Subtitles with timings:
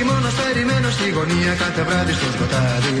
[0.00, 3.00] ζήσει μόνο περιμένω στη γωνία κάθε βράδυ στο σκοτάδι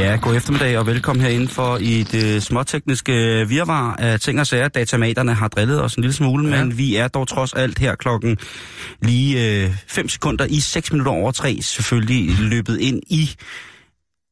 [0.00, 4.68] Ja, god eftermiddag og velkommen herinde for i det småtekniske virvar af ting og sager.
[4.68, 6.64] Datamaterne har drillet os en lille smule, ja.
[6.64, 8.38] men vi er dog trods alt her klokken
[9.02, 13.30] lige 5 øh, sekunder i 6 minutter over 3 selvfølgelig løbet ind i,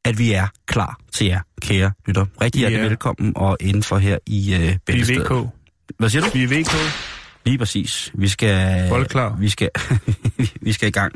[0.05, 2.27] at vi er klar til jer, kære lytter.
[2.41, 2.89] Rigtig hjertelig ja.
[2.89, 5.31] velkommen og indenfor her i øh, Bæltestedet.
[5.31, 5.49] Vi er VK.
[5.99, 6.31] Hvad siger du?
[6.35, 6.73] Vi er VK.
[7.45, 8.13] Lige præcis.
[8.15, 8.89] Vi skal...
[8.89, 9.37] Voldklar.
[9.41, 9.71] Vi skal,
[10.67, 11.15] vi skal i gang.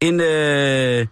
[0.00, 0.20] En...
[0.20, 1.06] Øh,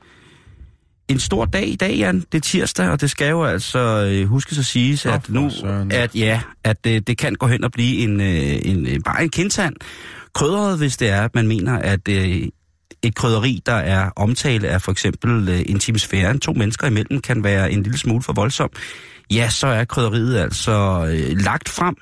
[1.08, 2.20] en stor dag i dag, Jan.
[2.20, 5.50] Det er tirsdag, og det skal jo altså øh, huskes at sige, at nu,
[5.90, 9.22] at ja, at det, det kan gå hen og blive en, øh, en, en bare
[9.22, 9.76] en kindtand.
[10.34, 12.48] Krydret, hvis det er, at man mener, at øh,
[13.02, 17.72] et krydderi, der er omtale af for eksempel øh, intimsfæren, to mennesker imellem, kan være
[17.72, 18.70] en lille smule for voldsom.
[19.30, 21.96] Ja, så er krydderiet altså øh, lagt frem.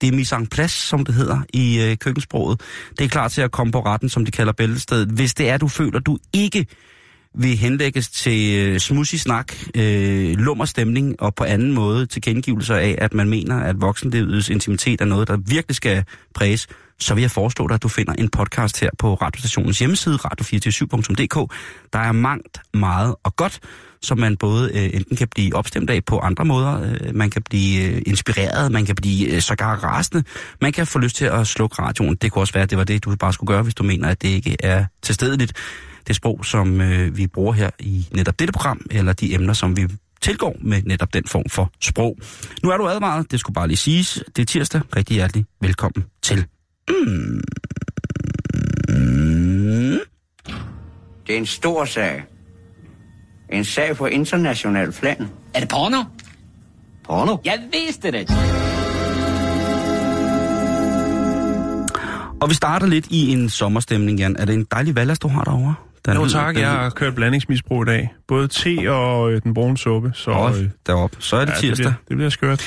[0.00, 2.60] Det er mise en place, som det hedder i øh, køkkensproget.
[2.98, 5.08] Det er klar til at komme på retten, som de kalder bæltestedet.
[5.08, 6.66] Hvis det er, du føler, du ikke
[7.34, 12.76] vil henlægges til øh, smussig snak, øh, lummer stemning og på anden måde til kendegivelser
[12.76, 16.68] af, at man mener, at voksenlivets intimitet er noget, der virkelig skal præges,
[17.00, 21.54] så vil jeg foreslå dig, at du finder en podcast her på radiostationens hjemmeside, radio247.dk.
[21.92, 23.60] Der er mangt, meget og godt,
[24.02, 27.42] som man både øh, enten kan blive opstemt af på andre måder, øh, man kan
[27.42, 30.24] blive øh, inspireret, man kan blive øh, sågar rasende,
[30.60, 32.14] man kan få lyst til at slukke radioen.
[32.14, 34.08] Det kunne også være, at det var det, du bare skulle gøre, hvis du mener,
[34.08, 35.52] at det ikke er tilstedeligt
[36.06, 39.76] det sprog, som øh, vi bruger her i netop dette program, eller de emner, som
[39.76, 39.88] vi
[40.20, 42.18] tilgår med netop den form for sprog.
[42.62, 44.24] Nu er du advaret, det skulle bare lige siges.
[44.36, 44.80] Det er tirsdag.
[44.96, 46.46] Rigtig hjertelig velkommen til.
[46.88, 47.42] Mm.
[51.26, 52.22] Det er en stor sag.
[53.52, 55.28] En sag på international plan.
[55.54, 56.04] Er det porno?
[57.04, 57.36] Porno?
[57.44, 58.30] Jeg vidste det.
[62.40, 64.36] Og vi starter lidt i en sommerstemning, Jan.
[64.38, 65.74] Er det en dejlig valgast, du har derovre?
[66.04, 68.14] Den jo tak, jeg har kørt blandingsmisbrug i dag.
[68.28, 70.12] Både te og øh, den brune suppe.
[70.14, 70.54] Så, oh,
[70.86, 71.16] derop.
[71.18, 71.84] Så er det ja, tirsdag.
[71.86, 72.64] Det bliver, det bliver skørt.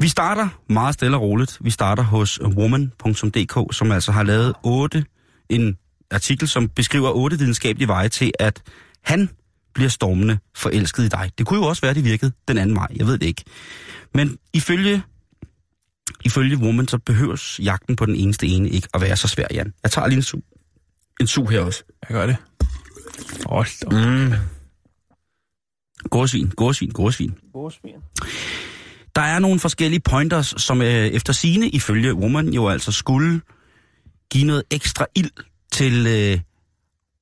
[0.00, 1.58] Vi starter meget stille og roligt.
[1.60, 5.04] Vi starter hos woman.dk, som altså har lavet otte,
[5.48, 5.76] en
[6.10, 8.62] artikel, som beskriver otte videnskabelige veje til, at
[9.04, 9.28] han
[9.74, 11.30] bliver stormende forelsket i dig.
[11.38, 12.88] Det kunne jo også være, det virkede den anden vej.
[12.96, 13.44] Jeg ved det ikke.
[14.14, 15.02] Men ifølge,
[16.24, 19.72] ifølge Woman, så behøves jagten på den eneste ene ikke at være så svær, Jan.
[19.82, 20.40] Jeg tager lige en su,
[21.20, 21.84] en su her også.
[22.08, 22.36] Jeg gør det.
[23.46, 24.34] Hold mm.
[26.10, 27.34] Gåsvin, gåsvin, gåsvin.
[27.52, 27.94] Gåsvin.
[29.16, 33.40] Der er nogle forskellige pointers, som øh, efter sine ifølge Woman jo altså skulle
[34.32, 35.30] give noget ekstra ild
[35.72, 36.40] til øh,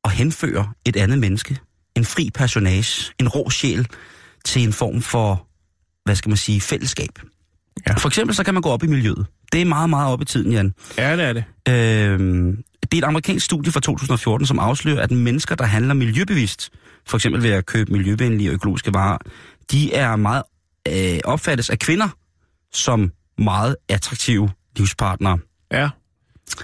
[0.04, 1.58] at henføre et andet menneske.
[1.96, 3.86] En fri personage, en rå sjæl
[4.44, 5.46] til en form for,
[6.04, 7.18] hvad skal man sige, fællesskab.
[7.86, 7.94] Ja.
[7.94, 9.26] For eksempel så kan man gå op i miljøet.
[9.52, 10.74] Det er meget, meget op i tiden, Jan.
[10.98, 11.44] Ja, det er det.
[11.68, 16.70] Øhm, det er et amerikansk studie fra 2014, som afslører, at mennesker, der handler miljøbevidst,
[17.06, 19.18] for eksempel ved at købe miljøvenlige og økologiske varer,
[19.70, 20.42] de er meget
[20.88, 22.08] øh, opfattes af kvinder
[22.72, 25.38] som meget attraktive livspartnere.
[25.72, 25.88] Ja,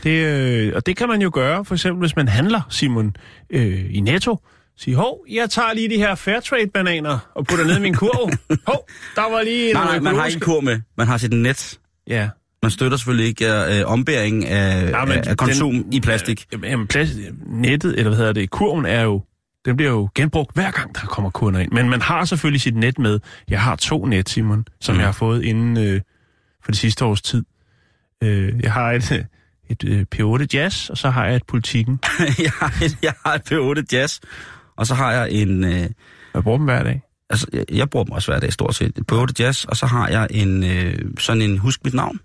[0.04, 3.16] det, øh, og det kan man jo gøre, for eksempel hvis man handler, Simon,
[3.50, 4.38] øh, i Netto.
[4.78, 8.30] Sige, hov, jeg tager lige de her Fairtrade-bananer og putter ned i min kurv.
[8.68, 10.80] hov, der var lige en Nej, nej, man har ikke en kurv med.
[10.96, 11.78] Man har sit net.
[12.06, 12.28] Ja.
[12.66, 13.46] Man støtter selvfølgelig ikke
[13.78, 16.46] øh, ombæring af, ja, af, af konsum den, i plastik.
[16.62, 19.22] Jamen, plastik, nettet, eller hvad hedder det, kurven er jo,
[19.64, 21.72] den bliver jo genbrugt hver gang, der kommer kunder ind.
[21.72, 23.20] Men man har selvfølgelig sit net med.
[23.48, 24.98] Jeg har to net, Simon, som mm.
[24.98, 26.00] jeg har fået inden øh,
[26.64, 27.44] for det sidste års tid.
[28.22, 29.26] Øh, jeg har et,
[29.70, 31.98] et øh, P8 Jazz, og så har jeg et Politikken.
[32.46, 34.20] jeg, har et, jeg har et P8 Jazz,
[34.76, 35.64] og så har jeg en...
[35.64, 35.88] Øh,
[36.34, 37.02] jeg bruger dem hver dag.
[37.30, 38.98] Altså, jeg, jeg bruger dem også hver dag, stort set.
[38.98, 42.20] Et P8 Jazz, og så har jeg en øh, sådan en Husk Mit Navn.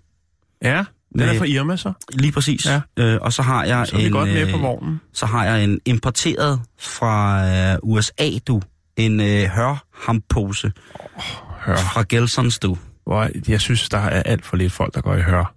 [0.64, 1.92] Ja, den er fra Irma så?
[2.12, 2.66] Lige præcis.
[2.66, 2.80] Ja.
[2.98, 4.12] Øh, og så har jeg så en...
[4.12, 5.00] godt med på øh, vognen.
[5.12, 8.62] Så har jeg en importeret fra øh, USA, du.
[8.96, 10.72] En øh, hørhampose.
[10.94, 11.22] Oh,
[11.60, 11.76] hør.
[11.76, 12.78] Fra Gelsons, du.
[13.06, 15.54] Hvor jeg synes, der er alt for lidt folk, der går i hør.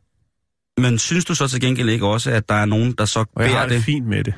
[0.82, 3.44] Men synes du så til gengæld ikke også, at der er nogen, der så og
[3.44, 4.34] jeg har det, det fint med det.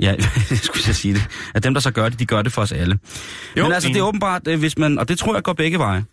[0.00, 0.14] Ja,
[0.50, 1.28] jeg skulle jeg sige det.
[1.54, 2.98] At dem, der så gør det, de gør det for os alle.
[3.56, 4.98] Jo, Men altså, det er åbenbart, øh, hvis man...
[4.98, 6.04] Og det tror jeg går begge veje.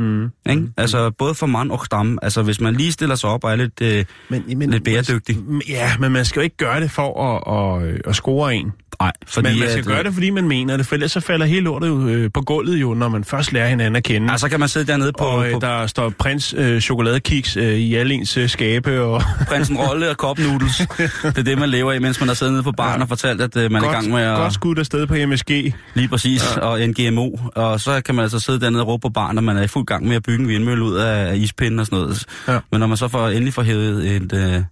[0.00, 0.30] Mm.
[0.50, 0.62] Ikke?
[0.62, 0.72] Mm.
[0.76, 2.18] Altså både for mand og stamme.
[2.22, 5.38] Altså hvis man lige stiller sig op og er lidt, øh, men, men, lidt bæredygtig.
[5.68, 8.72] Ja, men man skal jo ikke gøre det for at, at, at score en.
[9.00, 9.48] Nej, fordi...
[9.48, 11.60] Men man skal at, gøre det, fordi man mener det, for ellers så falder hele
[11.60, 14.30] lortet jo, øh, på gulvet jo, når man først lærer hinanden at kende.
[14.30, 15.24] Ja, så kan man sidde dernede på...
[15.24, 15.58] Og øh, på...
[15.60, 19.22] der står prins øh, chokoladekiks øh, i alle ens øh, skabe, og...
[19.48, 20.76] Prinsen Rolle og Noodles.
[21.22, 23.02] det er det, man lever i, mens man har siddet nede på baren ja.
[23.02, 24.36] og fortalt, at øh, man godt, er i gang med at...
[24.36, 25.50] Godt skudt afsted på MSG.
[25.94, 26.60] Lige præcis, ja.
[26.60, 27.30] og NGMO.
[27.54, 29.66] Og så kan man altså sidde dernede og råbe på baren, når man er i
[29.66, 32.26] fuld gang med at bygge en vindmølle ud af ispinden og sådan noget.
[32.48, 32.58] Ja.
[32.70, 34.32] Men når man så får endelig får hævet et...
[34.32, 34.62] Øh,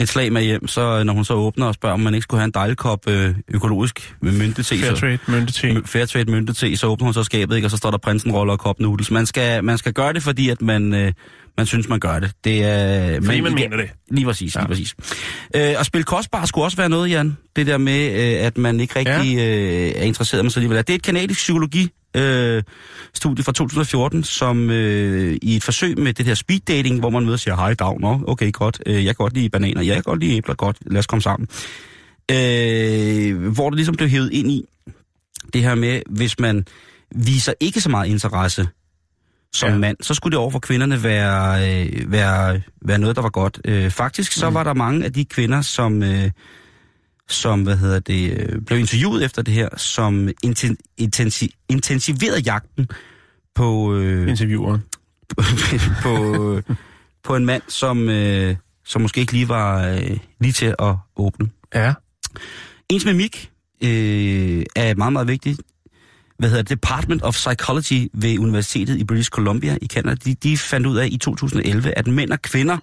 [0.00, 2.40] et slag med hjem, så når hun så åbner og spørger, om man ikke skulle
[2.40, 4.80] have en dejlig kop øh, økologisk med myntete.
[4.80, 5.82] Fairtrade myntete.
[5.84, 8.58] Fairtrade myntete, så åbner hun så skabet, ikke, og så står der prinsen roller og
[8.58, 9.10] kop noodles.
[9.10, 11.12] Man skal, man skal gøre det, fordi at man, øh,
[11.56, 12.32] man synes, man gør det.
[12.44, 13.90] det er, fordi man, man mener det.
[14.10, 14.60] Lige præcis, ja.
[14.60, 14.94] lige præcis.
[15.54, 17.36] Øh, at spille kostbar skulle også være noget, Jan.
[17.56, 19.86] Det der med, øh, at man ikke rigtig ja.
[19.86, 20.78] øh, er interesseret med sig alligevel.
[20.78, 22.62] Det er et kanadisk psykologi øh,
[23.14, 27.22] studie fra 2014, som øh, i et forsøg med det her speed dating, hvor man
[27.22, 29.94] møder og siger, hej dag, nå, okay, godt, øh, jeg kan godt lide bananer, jeg
[29.94, 31.48] kan godt lide æbler, godt, lad os komme sammen.
[32.30, 34.64] Øh, hvor det ligesom blev hævet ind i
[35.52, 36.66] det her med, hvis man
[37.14, 38.68] viser ikke så meget interesse
[39.52, 39.78] som ja.
[39.78, 43.60] mand, så skulle det over for kvinderne være, øh, være, være noget, der var godt.
[43.64, 44.54] Øh, faktisk så mm.
[44.54, 46.02] var der mange af de kvinder, som...
[46.02, 46.30] Øh,
[47.28, 52.88] som hvad hedder det, øh, blev interviewet efter det her, som inten, intensi, intensiverede jagten
[53.54, 53.94] på...
[53.94, 54.82] Øh, Intervieweren.
[56.02, 56.60] på,
[57.24, 61.50] på en mand, som, øh, som måske ikke lige var øh, lige til at åbne.
[61.74, 61.94] Ja.
[62.88, 63.50] Ens mimik
[63.82, 65.60] øh, er meget, meget vigtigt.
[66.38, 66.70] Hvad hedder det?
[66.70, 71.08] Department of Psychology ved Universitetet i British Columbia i Canada, de, de fandt ud af
[71.10, 72.78] i 2011, at mænd og kvinder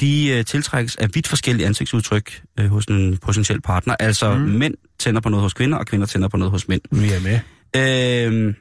[0.00, 3.96] de øh, tiltrækkes af vidt forskellige ansigtsudtryk øh, hos en potentiel partner.
[4.00, 4.40] Altså mm.
[4.40, 6.80] mænd tænder på noget hos kvinder, og kvinder tænder på noget hos mænd.
[6.90, 7.40] Vi er med.
[7.76, 8.54] Øh,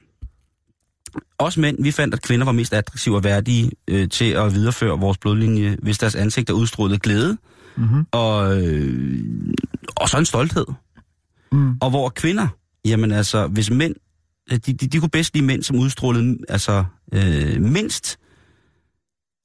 [1.37, 4.99] også mænd, vi fandt, at kvinder var mest attraktive og værdige øh, til at videreføre
[4.99, 7.37] vores blodlinje, hvis deres ansigter udstrålede glæde
[7.77, 8.05] mm-hmm.
[8.11, 9.19] og, øh,
[9.95, 10.65] og så en stolthed.
[11.51, 11.77] Mm.
[11.81, 12.47] Og hvor kvinder,
[12.85, 13.95] jamen altså, hvis mænd,
[14.49, 16.83] de, de, de kunne bedst lide mænd, som udstrålede altså,
[17.13, 18.19] øh, mindst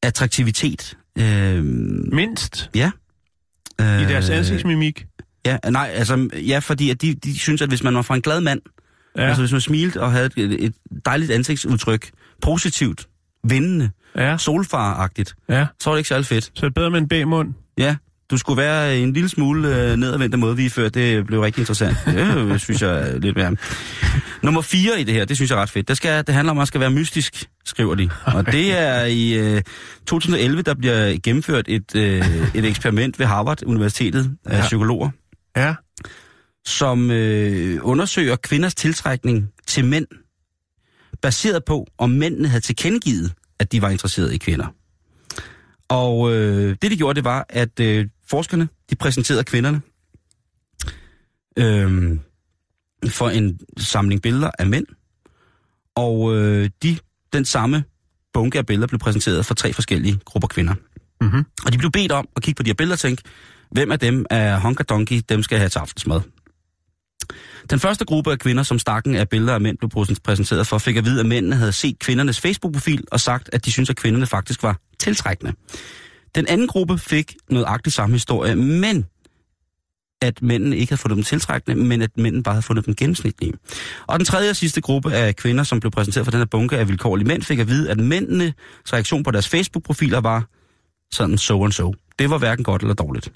[0.02, 1.64] attraktivitet Øh,
[2.12, 2.70] Mindst?
[2.74, 2.90] Ja.
[3.80, 5.06] Øh, I deres ansigtsmimik?
[5.46, 8.22] Ja, nej, altså, ja, fordi at de, de synes, at hvis man var fra en
[8.22, 8.60] glad mand,
[9.16, 9.22] ja.
[9.22, 10.74] altså hvis man smilte og havde et, et
[11.04, 12.10] dejligt ansigtsudtryk,
[12.42, 13.08] positivt,
[13.44, 14.38] vindende, ja.
[14.38, 15.66] solfaragtigt, ja.
[15.80, 16.44] så var det ikke særlig fedt.
[16.44, 17.54] Så er det bedre med en B-mund?
[17.78, 17.96] Ja,
[18.34, 20.88] du skulle være en lille smule øh, nedadvendt måde, vi før.
[20.88, 21.96] Det blev rigtig interessant.
[22.06, 23.56] Det synes jeg er lidt mere.
[24.42, 25.88] Nummer 4 i det her, det synes jeg er ret fedt.
[25.88, 28.10] Det, skal, det handler om, at man skal være mystisk, skriver de.
[28.24, 29.62] Og det er i øh,
[30.06, 34.62] 2011, der bliver gennemført et, øh, et eksperiment ved Harvard Universitetet af ja.
[34.62, 35.10] psykologer.
[35.56, 35.74] Ja.
[36.66, 40.06] Som øh, undersøger kvinders tiltrækning til mænd,
[41.22, 44.66] baseret på, om mændene havde tilkendegivet, at de var interesserede i kvinder.
[45.88, 49.80] Og øh, det, de gjorde, det var, at øh, forskerne, de præsenterede kvinderne
[51.58, 52.18] øh,
[53.08, 54.86] for en samling billeder af mænd.
[55.94, 56.98] Og øh, de,
[57.32, 57.84] den samme
[58.32, 60.74] bunke af billeder blev præsenteret for tre forskellige grupper kvinder.
[61.20, 61.44] Mm-hmm.
[61.66, 63.22] Og de blev bedt om at kigge på de her billeder og tænke,
[63.70, 66.20] hvem af dem er Honka Donkey, dem skal jeg have til aftensmad.
[67.70, 69.90] Den første gruppe af kvinder, som stakken af billeder af mænd blev
[70.24, 73.72] præsenteret for, fik at vide, at mændene havde set kvindernes Facebook-profil og sagt, at de
[73.72, 75.52] synes at kvinderne faktisk var tiltrækkende.
[76.34, 79.04] Den anden gruppe fik noget agtigt samme historie, men
[80.22, 83.52] at mændene ikke havde fundet dem tiltrækkende, men at mændene bare havde fundet dem gennemsnitlige.
[84.06, 86.78] Og den tredje og sidste gruppe af kvinder, som blev præsenteret for den her bunke
[86.78, 88.52] af vilkårlige mænd, fik at vide, at mændenes
[88.92, 90.48] reaktion på deres Facebook-profiler var
[91.12, 91.94] sådan so and so.
[92.18, 93.32] Det var hverken godt eller dårligt.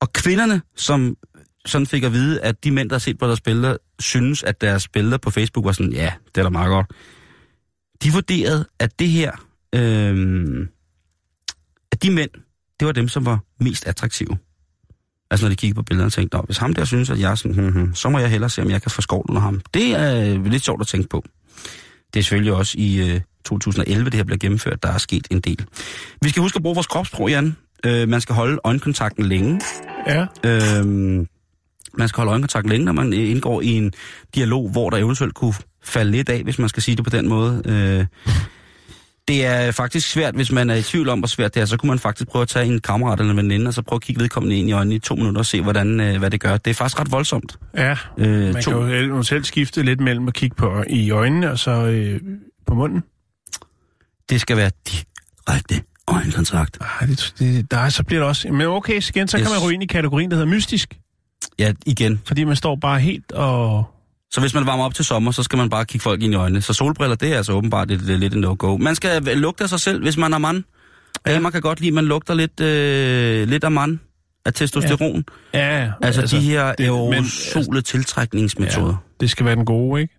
[0.00, 1.16] Og kvinderne, som
[1.66, 4.60] sådan fik at vide, at de mænd, der har set på deres billeder, synes, at
[4.60, 6.86] deres billeder på Facebook var sådan, ja, det er da meget godt.
[8.02, 9.32] De vurderede, at det her,
[9.74, 10.66] øh,
[11.92, 12.30] at de mænd,
[12.80, 14.38] det var dem, som var mest attraktive.
[15.30, 17.34] Altså når de kiggede på billederne og tænkte, hvis ham der synes, at jeg er
[17.34, 19.60] sådan, hmm, hmm, så må jeg hellere se, om jeg kan få skål under ham.
[19.74, 21.24] Det er øh, lidt sjovt at tænke på.
[22.14, 25.40] Det er selvfølgelig også i øh, 2011, det her bliver gennemført, der er sket en
[25.40, 25.64] del.
[26.22, 27.56] Vi skal huske at bruge vores kropsprog, Jan.
[27.84, 29.60] Øh, man skal holde øjenkontakten længe.
[30.06, 30.26] Ja.
[30.44, 30.86] Øh,
[31.94, 33.92] man skal holde øjenkontakten længe, når man indgår i en
[34.34, 37.28] dialog, hvor der eventuelt kunne falde lidt af, hvis man skal sige det på den
[37.28, 37.62] måde.
[37.64, 38.06] Øh,
[39.28, 41.76] det er faktisk svært, hvis man er i tvivl om, hvor svært det er, så
[41.76, 44.02] kunne man faktisk prøve at tage en kammerat eller en veninde, og så prøve at
[44.02, 46.56] kigge vedkommende ind i øjnene i to minutter og se, hvordan, øh, hvad det gør.
[46.56, 47.58] Det er faktisk ret voldsomt.
[47.76, 48.70] Ja, øh, man to...
[48.70, 52.20] kan jo selv skifte lidt mellem at kigge på i øjnene og så øh,
[52.66, 53.02] på munden.
[54.30, 56.78] Det skal være direkte øjenkontakt.
[56.80, 58.48] Ej, det, det, der, så bliver det også...
[58.48, 59.46] Men okay, igen, så yes.
[59.46, 60.98] kan man ryge ind i kategorien, der hedder mystisk.
[61.58, 62.20] Ja, igen.
[62.26, 63.91] Fordi man står bare helt og
[64.32, 66.36] Så hvis man varmer op til sommer, så skal man bare kigge folk ind i
[66.36, 66.62] øjnene.
[66.62, 68.76] Så solbriller, det er altså åbenbart lidt, lidt en no-go.
[68.76, 70.64] Man skal lugte af sig selv, hvis man er mand.
[71.26, 71.40] Ja.
[71.40, 73.98] man kan godt lide, at man lugter lidt, øh, lidt af mand
[74.44, 75.24] af testosteron.
[75.54, 78.86] Ja, ja altså, altså de her aerosole tiltrækningsmetoder.
[78.86, 80.14] Ja, det skal være den gode, ikke?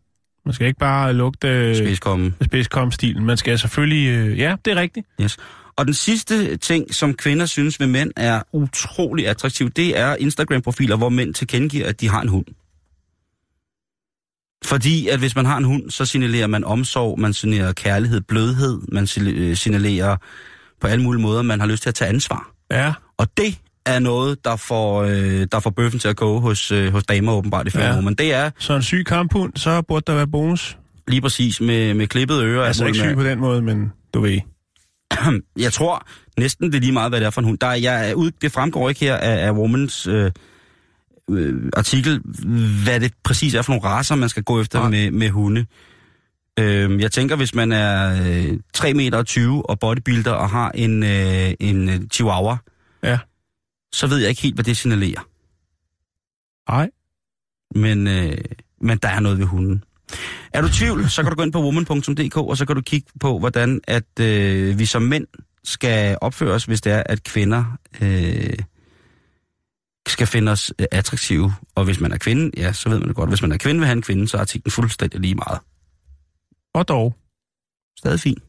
[0.45, 2.33] Man skal ikke bare lugte spidskomme.
[2.45, 3.25] spidskomme-stilen.
[3.25, 4.07] Man skal selvfølgelig...
[4.07, 5.07] Øh, ja, det er rigtigt.
[5.21, 5.37] Yes.
[5.75, 10.95] Og den sidste ting, som kvinder synes ved mænd er utrolig attraktiv, det er Instagram-profiler,
[10.95, 12.45] hvor mænd tilkendegiver, at de har en hund.
[14.65, 18.81] Fordi at hvis man har en hund, så signalerer man omsorg, man signalerer kærlighed, blødhed,
[18.91, 20.17] man øh, signalerer
[20.81, 22.51] på alle mulige måder, man har lyst til at tage ansvar.
[22.71, 22.93] Ja.
[23.17, 26.91] Og det er noget, der får, øh, der får bøffen til at gå hos, øh,
[26.91, 28.01] hos damer åbenbart i fem ja.
[28.01, 28.51] Men det er...
[28.59, 30.77] Så en syg kamphund, så burde der være bonus?
[31.07, 32.65] Lige præcis, med, med klippet ører.
[32.65, 34.39] Altså ikke syg på den måde, men du ved.
[35.59, 36.07] jeg tror
[36.39, 37.57] næsten det er lige meget, hvad det er for en hund.
[37.57, 40.31] Der er, jeg er det fremgår ikke her af, af Womans øh,
[41.29, 42.21] øh, artikel,
[42.83, 45.65] hvad det præcis er for nogle raser, man skal gå efter med, med hunde.
[46.59, 51.03] Øh, jeg tænker, hvis man er øh, 3 meter 20 og bodybuilder og har en,
[51.03, 52.57] øh, en øh, chihuahua,
[53.03, 53.19] ja.
[53.93, 55.27] så ved jeg ikke helt, hvad det signalerer.
[56.69, 56.89] Nej.
[57.75, 58.37] Men, øh,
[58.81, 59.83] men der er noget ved hunden.
[60.53, 62.81] Er du i tvivl, så kan du gå ind på woman.dk, og så kan du
[62.81, 65.27] kigge på, hvordan at øh, vi som mænd
[65.63, 68.53] skal opføre os, hvis det er, at kvinder øh,
[70.07, 71.53] skal finde os øh, attraktive.
[71.75, 73.29] Og hvis man er kvinde, ja, så ved man det godt.
[73.29, 75.59] Hvis man er kvinde vil have en kvinde, så er artiklen fuldstændig lige meget.
[76.73, 77.15] Og dog.
[77.99, 78.43] Stadig fint.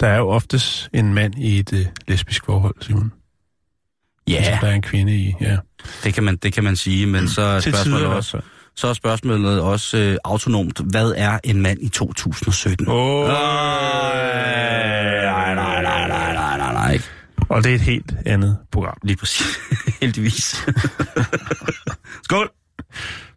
[0.00, 3.12] Der er jo oftest en mand i et uh, lesbisk forhold, Simon.
[4.28, 4.34] Ja.
[4.34, 5.56] Altså, der er en kvinde i, ja.
[6.04, 8.40] Det kan man, det kan man sige, men så er spørgsmålet også,
[8.78, 12.88] så er spørgsmålet også øh, autonomt, hvad er en mand i 2017?
[12.88, 13.28] Åh, oh.
[13.28, 13.34] nej,
[15.54, 17.04] nej, nej, nej, nej, nej, nej, ikke?
[17.48, 18.96] Og det er et helt andet program.
[19.02, 19.46] Lige præcis.
[20.00, 20.66] Heldigvis.
[22.24, 22.50] Skål!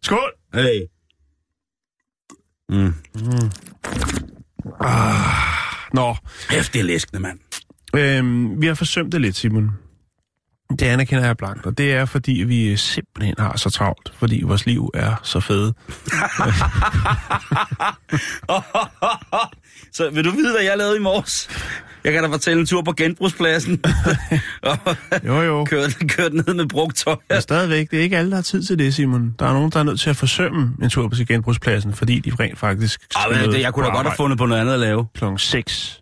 [0.01, 0.31] Skål!
[0.53, 0.81] Hey.
[2.69, 2.93] Mm.
[3.15, 3.51] Mm.
[4.81, 5.25] Ah.
[5.93, 6.15] Nå.
[6.49, 7.39] Hæftig læskende, mand.
[7.95, 9.71] Øhm, vi har forsømt det lidt, Simon.
[10.79, 14.65] Det anerkender jeg blankt, og det er, fordi vi simpelthen har så travlt, fordi vores
[14.65, 15.73] liv er så fede.
[19.97, 21.49] så vil du vide, hvad jeg lavede i morges?
[22.03, 23.83] Jeg kan da fortælle en tur på genbrugspladsen.
[25.27, 25.65] jo, jo.
[25.65, 27.15] Kørt, kørt ned med brugt tøj.
[27.31, 27.91] Ja, stadigvæk.
[27.91, 29.35] Det er ikke alle, der har tid til det, Simon.
[29.39, 32.31] Der er nogen, der er nødt til at forsømme en tur på genbrugspladsen, fordi de
[32.39, 33.01] rent faktisk...
[33.29, 35.07] Men det, jeg kunne da godt have fundet på noget andet at lave.
[35.15, 36.00] Klokken 6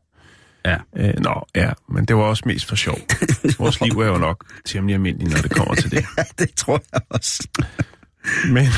[0.65, 0.77] Ja.
[0.97, 2.99] Øh, nå, ja, men det var også mest for sjov.
[3.59, 6.05] Vores liv er jo nok temmelig almindeligt, når det kommer til det.
[6.17, 7.47] ja, det tror jeg også.
[8.49, 8.65] Men...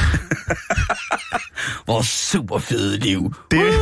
[1.88, 3.33] Vores super fede liv.
[3.51, 3.73] Det...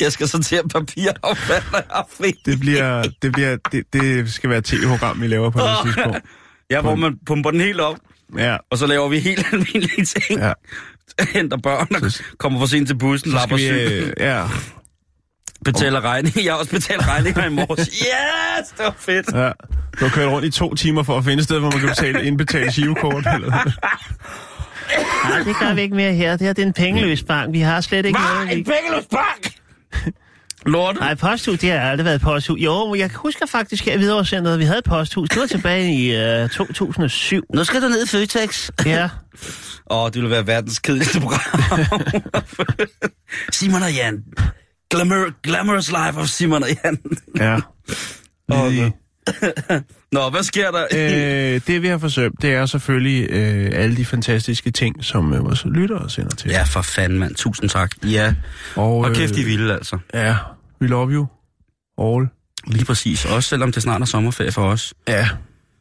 [0.00, 2.32] jeg skal sortere papiraffald, når jeg har fri.
[2.46, 3.02] Det bliver...
[3.22, 6.18] Det, bliver, det, det skal være et tv-program, vi laver på det tidspunkt.
[6.70, 7.96] Ja, hvor man pumper den helt op.
[8.38, 8.56] Ja.
[8.70, 10.40] Og så laver vi helt almindelige ting.
[10.40, 10.52] Ja.
[11.32, 14.46] Henter børn, der kommer for sent til bussen, lapper vi, øh, Ja,
[15.64, 16.44] Betaler regning.
[16.44, 17.88] Jeg har også betalt regninger i morges.
[18.02, 19.32] Yes, det var fedt.
[19.34, 19.50] Ja.
[20.00, 21.88] Du har kørt rundt i to timer for at finde et sted, hvor man kan
[21.88, 23.26] betale indbetale shivekort.
[23.34, 23.50] Eller
[25.28, 26.32] Nej, det gør vi ikke mere her.
[26.36, 27.52] Det her det er en pengeløs bank.
[27.52, 28.44] Vi har slet ikke Hvad?
[28.44, 28.58] noget.
[28.58, 29.54] En pengeløs bank?
[30.66, 30.96] Lort.
[31.00, 32.58] Nej, posthus, det har aldrig været posthus.
[32.58, 35.28] Jo, jeg husker faktisk her i Hvidovrecenteret, vi havde et posthus.
[35.28, 37.42] Det var tilbage i uh, 2007.
[37.54, 38.70] Nu skal du ned i Føtex.
[38.86, 39.04] Ja.
[39.90, 41.80] Åh, oh, det ville være verdens kedeligste program.
[43.52, 44.22] Simon og Jan,
[44.92, 46.98] Glamour, glamorous life of Simon og Jan.
[47.36, 47.58] ja.
[48.48, 48.72] Og,
[50.12, 50.86] Nå, hvad sker der?
[50.92, 55.44] øh, det vi har forsømt, det er selvfølgelig øh, alle de fantastiske ting, som øh,
[55.44, 56.50] vores lyttere sender til.
[56.50, 57.34] Ja, for fanden, mand.
[57.34, 57.90] Tusind tak.
[58.04, 58.34] Ja.
[58.76, 59.98] Og, og kæft, de vilde, altså.
[60.14, 60.36] Ja,
[60.80, 61.26] we love you.
[61.98, 62.28] All.
[62.66, 63.24] Lige præcis.
[63.24, 64.94] Også selvom det snart er sommerferie for os.
[65.08, 65.28] Ja.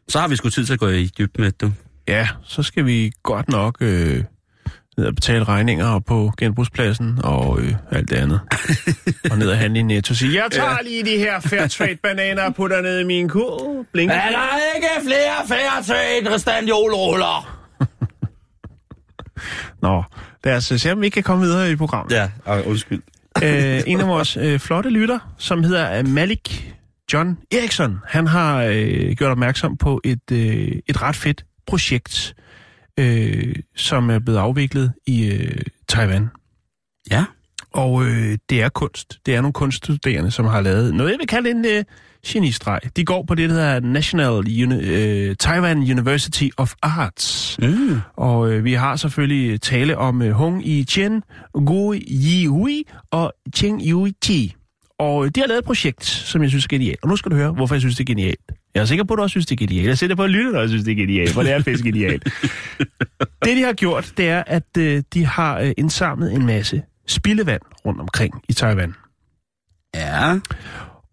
[0.08, 1.74] Så har vi sgu tid til at gå i dybden med det,
[2.08, 3.78] Ja, så skal vi godt nok...
[3.82, 4.24] Øh,
[4.98, 8.40] ned og betale regninger på genbrugspladsen og øh, alt det andet.
[9.32, 12.56] og ned og handle i Netto og sige, jeg tager lige de her Fairtrade-bananer og
[12.56, 13.86] putter ned i min kur.
[13.94, 14.12] Blink.
[14.12, 17.58] Er der ikke flere Fairtrade restandiolruller?
[19.82, 20.04] Nå,
[20.44, 22.16] lad os se, om vi kan komme videre i programmet.
[22.16, 22.30] Ja,
[22.66, 23.02] undskyld.
[23.44, 26.74] øh, en af vores øh, flotte lytter, som hedder øh, Malik
[27.14, 32.44] John Eriksson, han har øh, gjort opmærksom på et, øh, et ret fedt projekt, øh,
[33.76, 36.30] som er blevet afviklet i øh, Taiwan.
[37.12, 37.26] Ja.
[37.74, 39.20] Og øh, det er kunst.
[39.26, 41.84] Det er nogle kunststuderende, som har lavet noget, jeg vil kalde en øh,
[42.28, 42.80] genistreg.
[42.96, 47.58] De går på det, der hedder National Uni- øh, Taiwan University of Arts.
[47.62, 48.00] Mm.
[48.18, 53.34] Og øh, vi har selvfølgelig tale om øh, Hong Yi Chen, Gu Yi Hui og
[53.56, 54.56] Cheng Yui Chi.
[55.00, 57.00] Og de har lavet et projekt, som jeg synes er genialt.
[57.04, 58.52] Og nu skal du høre, hvorfor jeg synes, det er genialt.
[58.76, 59.88] Jeg er sikker på, at du også synes, det er genialt.
[59.88, 61.84] Jeg sætter på at lytte, når jeg synes, det er genialt, for det er faktisk
[61.84, 62.24] genialt.
[63.46, 67.62] det, de har gjort, det er, at øh, de har øh, indsamlet en masse spildevand
[67.86, 68.96] rundt omkring i Taiwan.
[69.96, 70.40] Ja.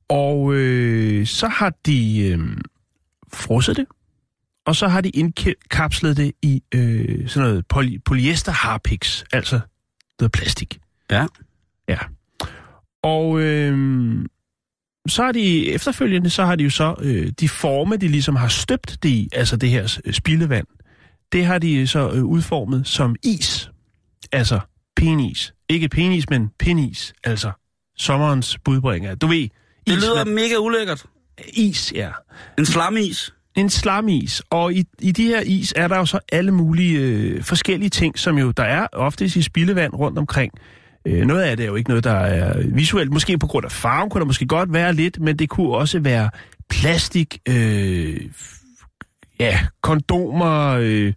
[0.08, 2.38] Og øh, så har de øh,
[3.32, 3.86] frosset det,
[4.66, 9.60] og så har de indkapslet det i øh, sådan noget poly- polyester harpix, altså
[10.20, 10.78] noget plastik.
[11.10, 11.26] Ja.
[11.88, 11.98] Ja.
[13.02, 13.78] Og øh,
[15.08, 18.48] så har de efterfølgende, så har de jo så, øh, de forme, de ligesom har
[18.48, 20.66] støbt det i, altså det her øh, spildevand,
[21.32, 23.70] det har de så øh, udformet som is.
[24.32, 24.60] Altså
[24.96, 25.52] penis.
[25.68, 27.12] Ikke penis, men penis.
[27.24, 27.50] Altså
[27.98, 29.14] sommerens budbringer.
[29.14, 29.48] Du ved...
[29.86, 31.04] Det is, lyder mega ulækkert.
[31.48, 32.10] Is, ja.
[32.58, 33.34] En slamis.
[33.56, 34.42] En slamis.
[34.50, 38.18] Og i, i de her is er der jo så alle mulige øh, forskellige ting,
[38.18, 40.52] som jo der er oftest i spildevand rundt omkring.
[41.08, 43.12] Øh, noget af det er jo ikke noget, der er visuelt.
[43.12, 45.98] Måske på grund af farven kunne der måske godt være lidt, men det kunne også
[45.98, 46.30] være
[46.68, 48.20] plastik, øh,
[49.40, 51.12] ja, kondomer, øh,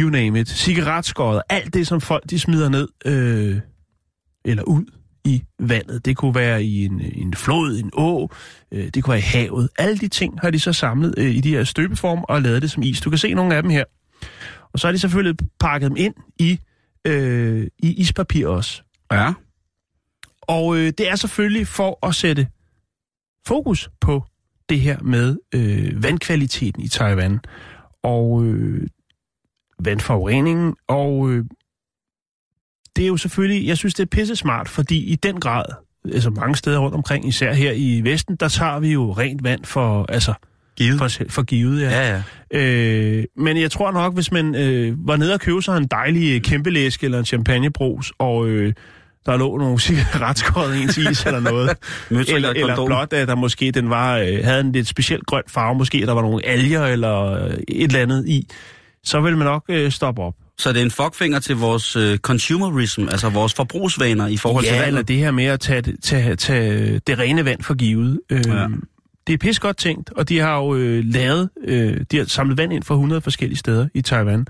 [0.00, 3.60] you name it, cigaretskåret, alt det, som folk de smider ned øh,
[4.44, 4.84] eller ud
[5.24, 6.04] i vandet.
[6.04, 8.28] Det kunne være i en, en flod, en å,
[8.72, 9.68] øh, det kunne være i havet.
[9.78, 12.70] Alle de ting har de så samlet øh, i de her støbeform og lavet det
[12.70, 13.00] som is.
[13.00, 13.84] Du kan se nogle af dem her.
[14.72, 16.58] Og så har de selvfølgelig pakket dem ind i,
[17.06, 18.82] øh, i ispapir også.
[19.14, 19.32] Ja.
[20.42, 22.46] Og øh, det er selvfølgelig for at sætte
[23.46, 24.24] fokus på
[24.68, 27.40] det her med øh, vandkvaliteten i Taiwan
[28.02, 28.86] og øh,
[29.78, 30.74] vandforureningen.
[30.88, 31.44] Og øh,
[32.96, 35.64] det er jo selvfølgelig, jeg synes det er pisse smart, fordi i den grad,
[36.04, 39.64] altså mange steder rundt omkring, især her i Vesten, der tager vi jo rent vand
[39.64, 40.34] for, altså,
[40.76, 40.98] Givet.
[40.98, 41.90] For, for givet, ja.
[41.90, 42.58] Ja, ja.
[42.60, 46.34] Øh, men jeg tror nok, hvis man øh, var nede og købte sig en dejlig
[46.34, 48.72] øh, kæmpelæsk eller en champagnebrus, og øh,
[49.26, 51.70] der lå nogle cigaretskåret i ens is eller noget.
[52.10, 55.74] Eller, eller blot, at der måske den var, øh, havde en lidt specielt grøn farve,
[55.78, 58.48] måske der var nogle alger eller øh, et eller andet i,
[59.04, 60.34] så vil man nok øh, stoppe op.
[60.58, 64.72] Så det er en fuckfinger til vores øh, consumerism, altså vores forbrugsvaner i forhold til
[64.72, 64.88] Ja, vandet.
[64.88, 68.20] eller det her med at tage, tage, tage det rene vand for givet.
[68.30, 68.66] Øh, ja.
[69.26, 72.58] Det er pis godt tænkt, og de har jo øh, lavet, øh, de har samlet
[72.58, 74.46] vand ind fra 100 forskellige steder i Taiwan.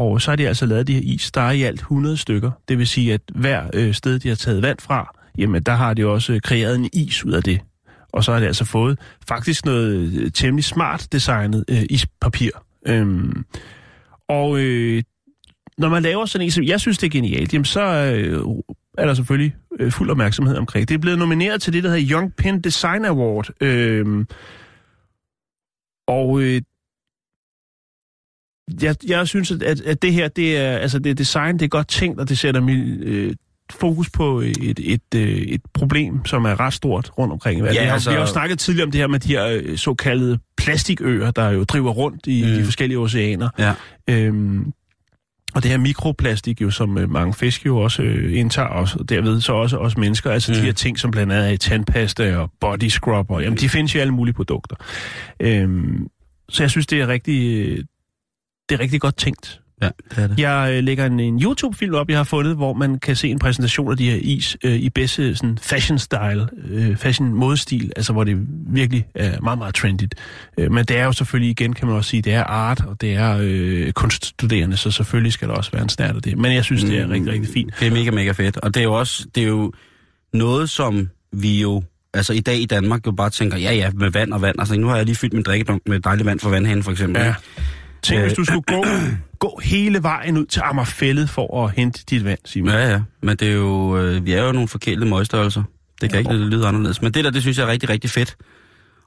[0.00, 1.30] Og så har de altså lavet de her is.
[1.30, 2.50] Der er i alt 100 stykker.
[2.68, 5.94] Det vil sige, at hver øh, sted, de har taget vand fra, jamen der har
[5.94, 7.60] de også øh, kreeret en is ud af det.
[8.12, 12.50] Og så har de altså fået faktisk noget øh, temmelig smart designet øh, ispapir.
[12.86, 13.44] Øhm,
[14.28, 15.02] og øh,
[15.78, 18.44] når man laver sådan en, som jeg synes, det er genialt, jamen så øh,
[18.98, 20.88] er der selvfølgelig øh, fuld opmærksomhed omkring.
[20.88, 23.50] Det er blevet nomineret til det, der hedder Young Pen Design Award.
[23.60, 24.24] Øh,
[26.08, 26.62] og øh,
[28.82, 31.68] jeg, jeg synes, at, at, det her, det er, altså det er design, det er
[31.68, 33.34] godt tænkt, og det sætter mi- øh,
[33.72, 37.58] fokus på et, et, et, øh, et problem, som er ret stort rundt omkring.
[37.58, 37.76] i verden.
[37.76, 40.38] Ja, altså- vi har jo snakket tidligere om det her med de her øh, såkaldte
[40.56, 42.48] plastikøer, der jo driver rundt i mm.
[42.48, 43.48] de forskellige oceaner.
[43.58, 43.74] Ja.
[44.08, 44.72] Øhm,
[45.54, 49.08] og det her mikroplastik, jo, som øh, mange fisk jo også øh, indtager, også, og
[49.08, 50.58] derved så også os mennesker, altså mm.
[50.58, 53.68] de her ting, som blandt andet er i tandpasta og body scrub, og, jamen de
[53.68, 54.76] findes i alle mulige produkter.
[55.40, 56.06] Øhm,
[56.48, 57.84] så jeg synes, det er rigtig, øh,
[58.70, 59.60] det er rigtig godt tænkt.
[59.82, 60.38] Ja, det er det.
[60.38, 63.38] Jeg øh, lægger en, en YouTube-film op, jeg har fundet, hvor man kan se en
[63.38, 68.36] præsentation af de her is øh, i bedste sådan, fashion-style, øh, fashion-modestil, altså hvor det
[68.66, 70.14] virkelig er meget, meget trendigt.
[70.58, 73.00] Øh, men det er jo selvfølgelig, igen kan man også sige, det er art, og
[73.00, 76.38] det er øh, kunststuderende, så selvfølgelig skal der også være en snært af det.
[76.38, 77.74] Men jeg synes, det er rigtig, rigtig fint.
[77.80, 78.56] Det er mega, mega fedt.
[78.56, 79.72] Og det er jo også det er jo
[80.32, 81.82] noget, som vi jo
[82.14, 84.56] altså i dag i Danmark jo bare tænker, ja ja, med vand og vand.
[84.58, 87.22] Altså nu har jeg lige fyldt min drikkedunk med dejligt vand fra vandhanen for eksempel.
[87.22, 87.34] Ja.
[88.02, 88.84] Tænk, hvis Øh, du skulle gå,
[89.38, 92.72] gå hele vejen ud til Amagerfællet for at hente dit vand, Simon.
[92.72, 93.00] Ja, ja.
[93.22, 95.62] Men det er jo, øh, vi er jo nogle forkælede møgstørrelser.
[96.00, 97.02] Det kan ikke lyde anderledes.
[97.02, 98.36] Men det der, det synes jeg er rigtig, rigtig fedt.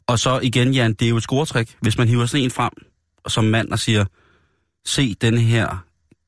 [0.08, 2.72] Og så igen, Jan, det er jo et scoretræk, hvis man hiver sådan en frem
[3.28, 4.06] som mand og siger,
[4.86, 5.84] se denne her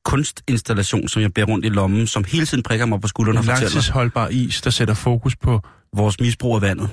[0.06, 3.38] kunstinstallation, som jeg bærer rundt i lommen, som hele tiden prikker mig på skuldrene En
[3.38, 5.62] og fortæller langtidsholdbar is, der sætter fokus på
[5.95, 6.89] vores misbrug af vandet.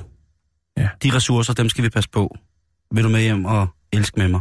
[0.76, 0.88] Ja.
[1.02, 2.36] De ressourcer, dem skal vi passe på.
[2.94, 4.40] Vil du med hjem og elske med mig?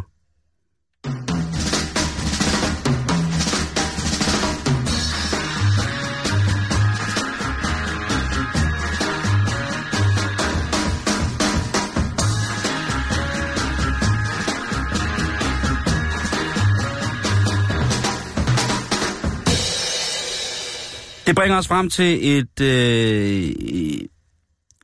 [21.32, 24.08] Det bringer os frem til et, øh,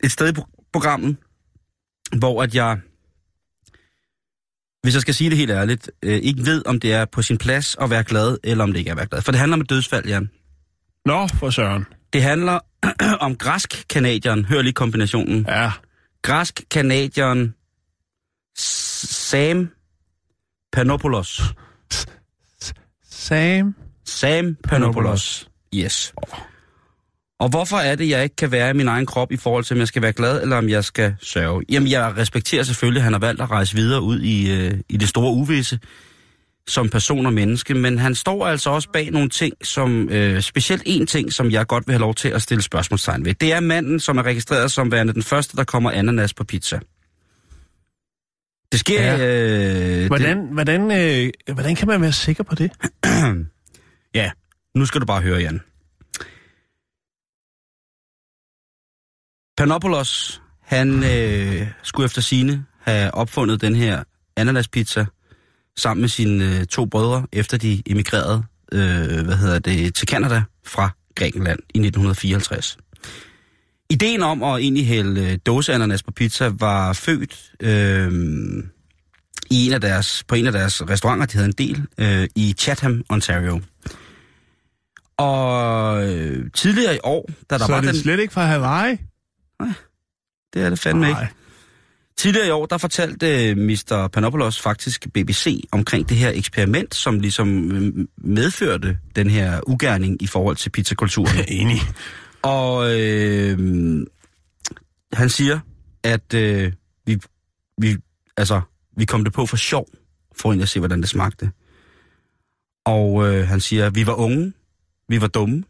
[0.03, 0.41] et sted i
[0.73, 1.17] programmet,
[2.19, 2.79] hvor at jeg,
[4.87, 7.37] hvis jeg skal sige det helt ærligt, øh, ikke ved, om det er på sin
[7.37, 9.21] plads at være glad, eller om det ikke er at være glad.
[9.21, 10.29] For det handler om et dødsfald, Jan.
[11.05, 11.85] Nå, for søren.
[12.13, 12.59] Det handler
[13.27, 14.45] om græsk-kanadieren.
[14.45, 15.45] Hør lige kombinationen.
[15.49, 15.71] Ja.
[16.21, 17.55] Græsk-kanadieren
[18.57, 19.69] Sam
[20.73, 21.41] Panopoulos.
[23.11, 23.75] Sam.
[24.05, 25.49] Sam Panopoulos.
[25.75, 26.13] Yes.
[27.39, 29.73] Og hvorfor er det, jeg ikke kan være i min egen krop i forhold til,
[29.73, 31.63] om jeg skal være glad, eller om jeg skal sørge?
[31.69, 34.97] Jamen, jeg respekterer selvfølgelig, at han har valgt at rejse videre ud i, øh, i
[34.97, 35.79] det store uvisse
[36.67, 40.83] som person og menneske, men han står altså også bag nogle ting, som øh, specielt
[40.85, 43.33] en ting, som jeg godt vil have lov til at stille spørgsmålstegn ved.
[43.33, 46.79] Det er manden, som er registreret som værende den første, der kommer ananas på pizza.
[48.71, 49.01] Det sker...
[49.01, 50.01] Ja.
[50.01, 52.71] Øh, Hvordan, hvordan, øh, hvordan kan man være sikker på det?
[53.03, 53.47] det,
[54.19, 54.31] ja,
[54.75, 55.61] nu skal du bare høre, Jan.
[59.57, 64.03] Panopoulos, han øh, skulle efter sine have opfundet den her
[64.35, 65.05] ananaspizza
[65.77, 70.43] sammen med sine øh, to brødre, efter de emigrerede øh, hvad hedder det, til Kanada
[70.65, 72.77] fra Grækenland i 1954.
[73.89, 78.11] Ideen om at egentlig hælde øh, dåseananas på pizza var født øh,
[79.49, 82.53] i en af deres, på en af deres restauranter, de havde en del, øh, i
[82.59, 83.61] Chatham, Ontario.
[85.17, 88.01] Og øh, tidligere i år, da der Så var er det den...
[88.01, 88.97] slet ikke fra Hawaii?
[90.53, 91.19] Det er det fandme ikke.
[91.19, 91.27] Nej.
[92.17, 94.09] Tidligere i år, der fortalte øh, Mr.
[94.13, 100.27] Panopoulos faktisk BBC omkring det her eksperiment, som ligesom øh, medførte den her ugerning i
[100.27, 101.37] forhold til pizzakulturen.
[101.37, 101.79] Jeg er enig.
[102.41, 103.57] Og øh,
[105.13, 105.59] han siger,
[106.03, 106.73] at øh,
[107.05, 107.19] vi,
[107.77, 107.95] vi,
[108.37, 108.61] altså,
[108.97, 109.87] vi kom det på for sjov,
[110.35, 111.51] for egentlig at se, hvordan det smagte.
[112.85, 114.53] Og øh, han siger, vi var unge,
[115.09, 115.63] vi var dumme,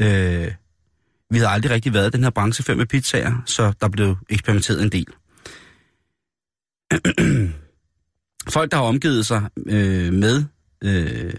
[0.00, 0.52] øh,
[1.30, 4.16] vi havde aldrig rigtig været i den her branche før med pizzaer, så der blev
[4.30, 5.06] eksperimenteret en del.
[8.54, 10.44] Folk, der har omgivet sig øh, med
[10.84, 11.32] øh,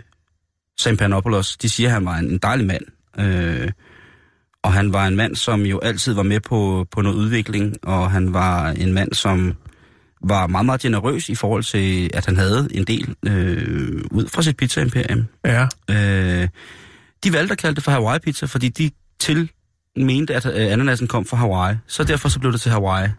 [0.78, 2.86] Sam Panopoulos, de siger, at han var en, en dejlig mand.
[3.20, 3.72] Øh,
[4.64, 8.12] og han var en mand, som jo altid var med på, på noget udvikling, og
[8.12, 9.54] han var en mand, som
[10.22, 14.42] var meget, meget generøs i forhold til, at han havde en del øh, ud fra
[14.42, 15.26] sit pizza-imperium.
[15.46, 15.68] Ja.
[15.90, 16.48] Øh,
[17.24, 19.50] de valgte at kalde det for Hawaii-pizza, fordi de til
[19.98, 21.76] mente, at øh, ananasen kom fra Hawaii.
[21.88, 23.10] Så derfor så blev det til Hawaii.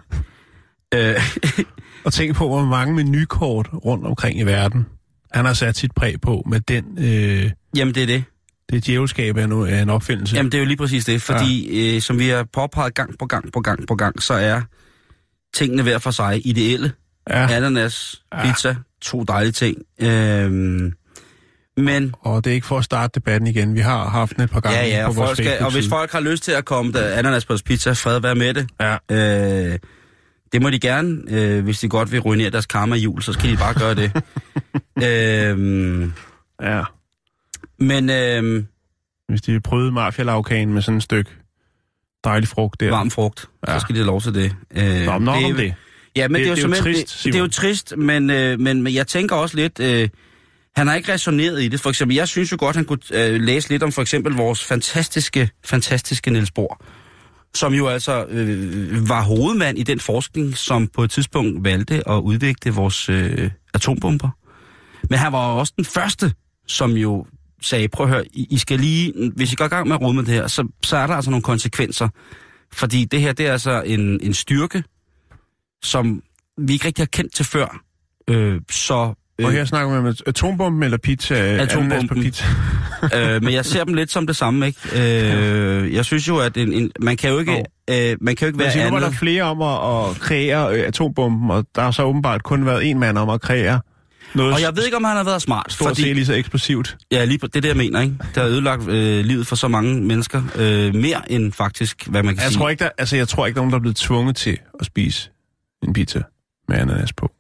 [0.95, 1.21] Øh,
[2.05, 4.87] Og tænk på, hvor mange menukort rundt omkring i verden,
[5.33, 6.85] han har sat sit præg på med den...
[6.99, 8.25] Øh, jamen, det er det.
[8.71, 10.37] det djævelskab er, nu, er en opfindelse.
[10.37, 11.95] Jamen, det er jo lige præcis det, fordi ja.
[11.95, 14.63] øh, som vi har påpeget gang på gang på gang på gang, så er
[15.55, 16.93] tingene hver for sig ideelle.
[17.31, 17.53] ja.
[17.53, 19.79] Ananas, pizza, to dejlige ting.
[20.03, 20.93] Øh,
[21.77, 23.75] men Og det er ikke for at starte debatten igen.
[23.75, 25.89] Vi har haft den et par gange ja, ja, på og, vores skal, og hvis
[25.89, 28.69] folk har lyst til at komme der ananas på pizza, fred være med det.
[28.81, 28.97] Ja.
[29.73, 29.79] Øh,
[30.53, 33.51] det må de gerne, øh, hvis de godt vil ruinere deres karma jul, så skal
[33.51, 34.13] de bare gøre det.
[35.05, 36.09] øh,
[36.63, 36.83] ja.
[37.79, 38.65] men øh,
[39.29, 41.31] Hvis de prøvede mafialaukagen med sådan et stykke
[42.25, 42.91] dejlig frugt der.
[42.91, 43.75] varm frugt, ja.
[43.75, 44.57] så skal de have lov til det.
[44.77, 45.75] Øh, Nå, men nok om det.
[46.17, 47.49] Ja, men det, Det- det, er jo det er jo trist, det, det er jo
[47.51, 50.09] trist, men, øh, men, men jeg tænker også lidt, øh,
[50.77, 51.81] han har ikke resoneret i det.
[51.81, 54.65] For eksempel, jeg synes jo godt, han kunne øh, læse lidt om for eksempel vores
[54.65, 56.81] fantastiske, fantastiske Niels Bohr,
[57.55, 62.21] som jo altså øh, var hovedmand i den forskning, som på et tidspunkt valgte at
[62.21, 64.29] udvikle vores øh, atombomber.
[65.11, 66.33] Men han var også den første,
[66.67, 67.27] som jo
[67.63, 70.03] sagde, prøv at høre, I, I skal lige, hvis I går i gang med at
[70.03, 72.09] rode med det her, så, så er der altså nogle konsekvenser.
[72.73, 74.85] Fordi det her, det er altså en, en styrke,
[75.83, 76.23] som
[76.59, 77.81] vi ikke rigtig har kendt til før.
[78.29, 81.35] Øh, så, og øh, her snakker man om atombomben eller pizza.
[81.35, 82.09] Atombomben.
[82.09, 82.45] på pizza.
[83.17, 84.79] øh, men jeg ser dem lidt som det samme, ikke?
[84.95, 88.47] Øh, jeg synes jo, at en, en, man kan jo ikke, øh, man kan jo
[88.47, 89.19] ikke være sige, nu var der andet.
[89.19, 92.99] flere om at, at kreere øh, atombomben, og der har så åbenbart kun været en
[92.99, 93.81] mand om at kreere
[94.35, 96.03] noget Og jeg ved ikke, om han har været smart, stort fordi...
[96.03, 96.97] set lige så eksplosivt.
[97.13, 98.15] Ja, lige på, det er det, jeg mener, ikke?
[98.35, 100.43] Det har ødelagt øh, livet for så mange mennesker.
[100.57, 102.59] Øh, mere end faktisk, hvad man kan Jeg sige.
[102.59, 104.59] tror, ikke, der, altså, jeg tror ikke, der er nogen, der er blevet tvunget til
[104.81, 105.31] at spise
[105.83, 106.23] en pizza
[106.69, 107.31] med ananas på.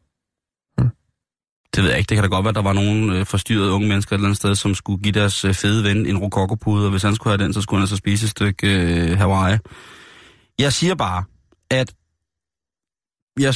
[1.76, 2.08] Det ved jeg ikke.
[2.08, 4.28] Det kan da godt være, at der var nogle øh, forstyrrede unge mennesker et eller
[4.28, 7.36] andet sted, som skulle give deres øh, fede ven en rokokopude, og hvis han skulle
[7.36, 9.58] have den, så skulle han altså spise et stykke øh, Hawaii.
[10.58, 11.24] Jeg siger bare,
[11.70, 11.94] at
[13.40, 13.54] jeg,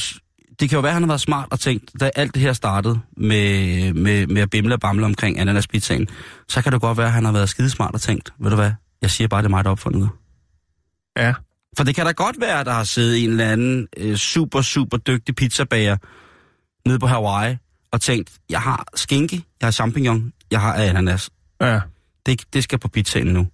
[0.59, 2.53] det kan jo være, at han har været smart og tænkt, da alt det her
[2.53, 6.07] startede med, med, med at bimle og bamle omkring ananaspizzaen,
[6.47, 8.71] så kan det godt være, at han har været skidesmart og tænkt, ved du hvad,
[9.01, 10.09] jeg siger bare, det er mig, der opfundet det.
[11.23, 11.33] Ja.
[11.77, 14.61] For det kan da godt være, at der har siddet en eller anden øh, super,
[14.61, 15.97] super dygtig pizzabager
[16.85, 17.57] nede på Hawaii
[17.91, 21.29] og tænkt, jeg har skinke, jeg har champignon, jeg har ananas.
[21.61, 21.79] Ja.
[22.25, 23.47] Det, det skal på pizzaen nu.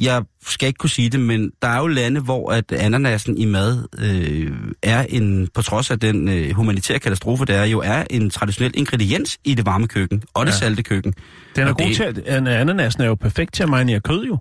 [0.00, 3.44] Jeg skal ikke kunne sige det, men der er jo lande, hvor at ananasen i
[3.44, 4.52] mad øh,
[4.82, 8.72] er en, på trods af den øh, humanitære katastrofe, der er, jo er en traditionel
[8.76, 10.56] ingrediens i det varme køkken og det Ja.
[10.58, 11.14] salte køkken.
[11.56, 14.00] Den er Og god det- til at, an- ananasen er jo perfekt til at marinere
[14.00, 14.38] kød jo.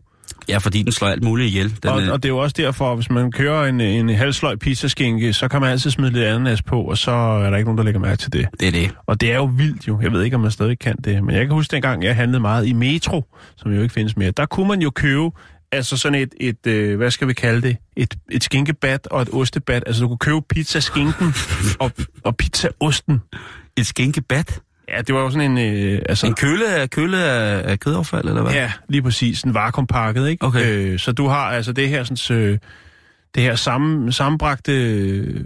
[0.50, 1.78] Ja, fordi den slår alt muligt ihjel.
[1.84, 4.56] Den, Og, øh, og det er jo også derfor, hvis man kører en, en halvsløj
[4.56, 7.78] pizzaskinke, så kan man altid smide lidt ananas på, og så er der ikke nogen,
[7.78, 8.48] der lægger mærke til det.
[8.60, 8.92] det er det.
[9.06, 10.00] Og det er jo vildt jo.
[10.02, 11.24] Jeg ved ikke, om man stadig kan det.
[11.24, 13.24] Men jeg kan huske dengang, jeg handlede meget i Metro,
[13.58, 14.32] som jo ikke findes mere.
[14.32, 15.32] Der kunne man jo købe
[15.72, 19.30] altså sådan et, et øh, hvad skal vi kalde det, et, et skinkebat og et
[19.34, 19.84] ostebat.
[19.86, 21.34] Altså du kunne købe pizzaskinken
[21.80, 21.92] og,
[22.24, 23.22] og pizzaosten.
[23.78, 24.60] Et skænkebat?
[24.90, 25.76] Ja, det var jo sådan en...
[25.76, 28.54] Øh, altså, En køle af, køle af, af kødaffald, eller hvad?
[28.54, 29.42] Ja, lige præcis.
[29.44, 30.46] En vakuumpakket, ikke?
[30.46, 30.66] Okay.
[30.66, 32.58] Øh, så du har altså det her sådan, øh,
[33.38, 35.44] det her sammen, sammenbragte øh,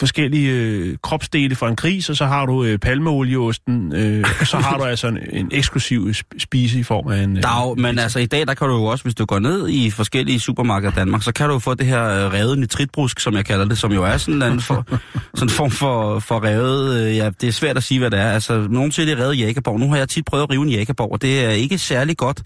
[0.00, 4.56] forskellige øh, kropsdele fra en gris, og så har du øh, palmeolieosten, øh, og så
[4.56, 7.36] har du altså en, en eksklusiv sp- spise i form af en...
[7.36, 9.68] Øh, jo, men altså i dag, der kan du jo også, hvis du går ned
[9.68, 13.20] i forskellige supermarkeder i Danmark, så kan du jo få det her øh, revet nitritbrusk,
[13.20, 14.86] som jeg kalder det, som jo er sådan en anden for,
[15.34, 18.30] sådan form for, for revet, øh, ja, det er svært at sige, hvad det er.
[18.30, 19.80] Altså, nogen siger, det er revet jækkerborg.
[19.80, 22.42] Nu har jeg tit prøvet at rive en jækkerborg, og det er ikke særlig godt.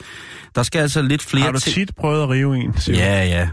[0.55, 2.75] Der skal altså lidt flere har du tit prøvet at rive en?
[2.79, 2.99] siger?
[2.99, 3.49] Ja, ja.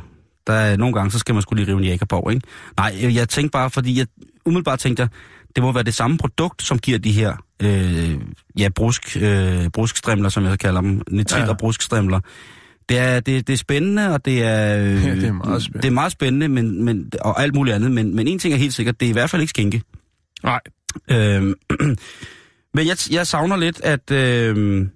[0.49, 2.47] Der er, nogle gange, så skal man skulle lige rive en jækkerborg, ikke?
[2.77, 4.07] Nej, jeg, tænkte bare, fordi jeg
[4.45, 5.09] umiddelbart tænkte, jeg,
[5.55, 8.15] det må være det samme produkt, som giver de her øh,
[8.57, 11.01] ja, brusk, øh, bruskstrimler, som jeg kalder dem.
[11.11, 11.49] Nitrit ja.
[11.49, 12.19] og bruskstrimler.
[12.89, 14.77] Det er, det, det er spændende, og det er...
[14.77, 15.81] Øh, Ja, det er meget spændende.
[15.81, 17.91] Det er meget spændende, men, men, og alt muligt andet.
[17.91, 19.81] Men, men en ting er helt sikkert, det er i hvert fald ikke skinke.
[20.43, 20.59] Nej.
[21.11, 21.41] Øh,
[22.75, 24.11] men jeg, jeg savner lidt, at...
[24.11, 24.87] Øh,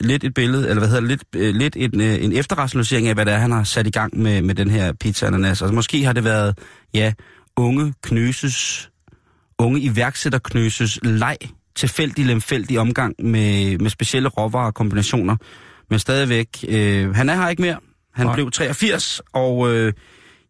[0.00, 3.24] lidt et billede, eller hvad hedder lidt, øh, lidt en, øh, en efterrationalisering af, hvad
[3.26, 5.62] det er, han har sat i gang med, med den her pizza ananas.
[5.62, 6.58] Altså, måske har det været,
[6.94, 7.12] ja,
[7.56, 8.90] unge knøses,
[9.58, 11.36] unge iværksætter knøses leg,
[11.76, 15.36] tilfældig, lemfældig omgang med, med specielle råvarer og kombinationer.
[15.90, 17.76] Men stadigvæk, øh, han er her ikke mere.
[18.14, 18.34] Han Nej.
[18.34, 19.92] blev 83, og øh,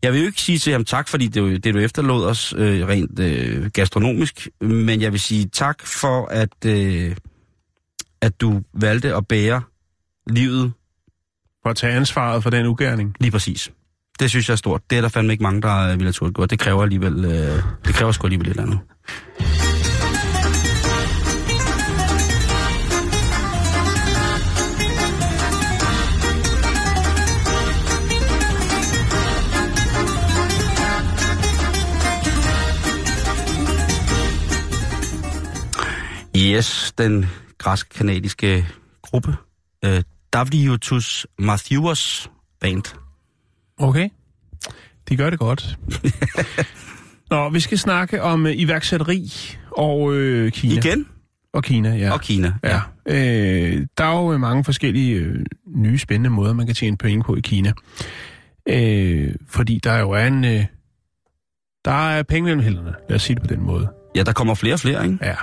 [0.03, 2.55] jeg vil jo ikke sige til ham tak, fordi det, jo- det du efterlod os
[2.59, 7.17] øh, rent øh, gastronomisk, men jeg vil sige tak for, at, øh,
[8.25, 9.63] at du valgte at bære
[10.27, 10.73] livet
[11.63, 13.17] For at tage ansvaret for den ugærning.
[13.21, 13.71] lige præcis.
[14.19, 14.83] Det synes jeg er stort.
[14.91, 16.47] Det er der fandme ikke mange, der øh, ville have turde gå.
[16.47, 18.79] Det kræver alligevel, øh, det kræver sgu alligevel et eller andet.
[36.37, 37.27] Yes, den
[37.65, 38.67] græsk-kanadiske
[39.03, 39.37] gruppe.
[39.85, 42.83] Øh, Davdiutus Matthews Band.
[43.79, 44.09] Okay.
[45.09, 45.79] De gør det godt.
[47.31, 49.33] Nå, vi skal snakke om øh, iværksætteri
[49.71, 50.75] og øh, Kina.
[50.75, 51.07] Igen?
[51.53, 52.13] Og Kina, ja.
[52.13, 52.53] Og Kina.
[52.65, 52.81] Ja.
[53.07, 57.37] Øh, der er jo mange forskellige øh, nye spændende måder, man kan tjene penge på
[57.37, 57.73] i Kina.
[58.69, 60.45] Øh, fordi der jo er en...
[60.45, 60.65] Øh,
[61.85, 63.89] der er penge mellem hænderne, lad os sige det på den måde.
[64.15, 65.19] Ja, der kommer flere og flere, ikke?
[65.23, 65.35] Ja.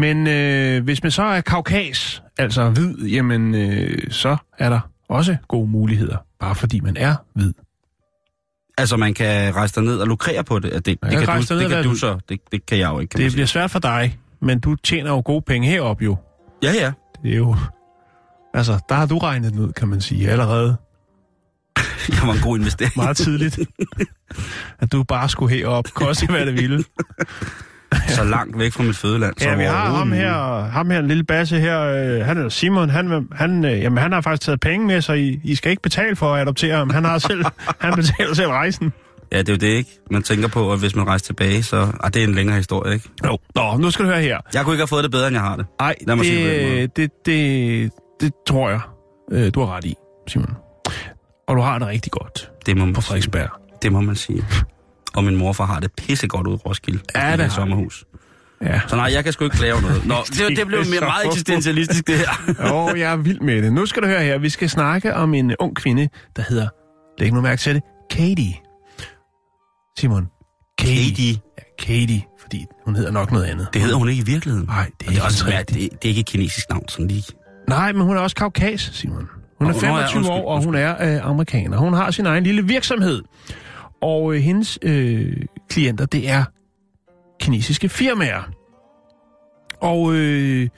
[0.00, 5.36] Men øh, hvis man så er kaukas, altså hvid, jamen øh, så er der også
[5.48, 7.52] gode muligheder, bare fordi man er hvid.
[8.78, 10.72] Altså, man kan rejse derned og lukrere på det.
[10.72, 12.18] Det, det, kan kan, du, det kan du så.
[12.28, 15.10] Det, det kan jeg jo ikke, kan Det bliver svært for dig, men du tjener
[15.10, 16.16] jo gode penge herop jo.
[16.62, 16.92] Ja, ja.
[17.22, 17.56] Det er jo...
[18.54, 20.76] Altså, der har du regnet den ud, kan man sige, allerede
[22.06, 22.92] Det var en god investering.
[22.96, 23.58] meget tidligt.
[24.80, 26.84] at du bare skulle herop, koste hvad det ville.
[28.08, 29.34] så langt væk fra mit fødeland.
[29.40, 32.90] Ja, vi har ham her, ham her, en lille basse her, øh, han er Simon,
[32.90, 35.82] han, han, øh, jamen, han har faktisk taget penge med, så I, I skal ikke
[35.82, 36.90] betale for at adoptere ham.
[36.90, 37.44] Han har selv,
[37.80, 38.92] han betaler selv rejsen.
[39.32, 39.90] Ja, det er jo det, ikke?
[40.10, 41.92] Man tænker på, at hvis man rejser tilbage, så...
[42.04, 43.08] Ah, det er en længere historie, ikke?
[43.24, 43.38] Jo.
[43.54, 44.38] Nå, nu skal du høre her.
[44.54, 45.66] Jeg kunne ikke have fået det bedre, end jeg har det.
[45.80, 48.80] Nej, mig sige det det, det, det, det tror jeg,
[49.32, 49.94] øh, du har ret i,
[50.28, 50.54] Simon.
[51.48, 53.08] Og du har det rigtig godt Det må man, på sige.
[53.08, 53.48] Frederiksberg.
[53.82, 54.44] Det må man sige.
[55.14, 57.00] Og min morfar har det pissegodt ude i Roskilde.
[57.14, 58.04] Ja, det har sommerhus.
[58.64, 58.80] Ja.
[58.88, 60.06] Så nej, jeg kan sgu ikke over noget.
[60.06, 60.14] Nå,
[60.48, 62.30] det, det blev mere meget eksistentialistisk, det her.
[62.74, 63.72] Åh, jeg er vild med det.
[63.72, 64.38] Nu skal du høre her.
[64.38, 66.68] Vi skal snakke om en ung kvinde, der hedder,
[67.18, 68.54] læg nu mærke til det, Katie.
[69.98, 70.28] Simon.
[70.78, 71.32] Katie.
[71.58, 73.68] Ja, Katie, fordi hun hedder nok noget andet.
[73.72, 74.66] Det hedder hun ikke i virkeligheden.
[74.66, 75.68] Nej, det er, Og det er, også ikke svært.
[75.68, 77.24] Det, det er ikke et kinesisk navn, sådan lige.
[77.68, 79.28] Nej, men hun er også kaukas, Simon.
[79.58, 81.78] Hun er Nå, nå, ja, 25 undskyld, år, og hun er øh, amerikaner.
[81.78, 83.22] Hun har sin egen lille virksomhed.
[84.02, 85.36] Og øh, hendes øh,
[85.68, 86.44] klienter, det er
[87.40, 88.42] kinesiske firmaer.
[89.80, 90.68] Og øh,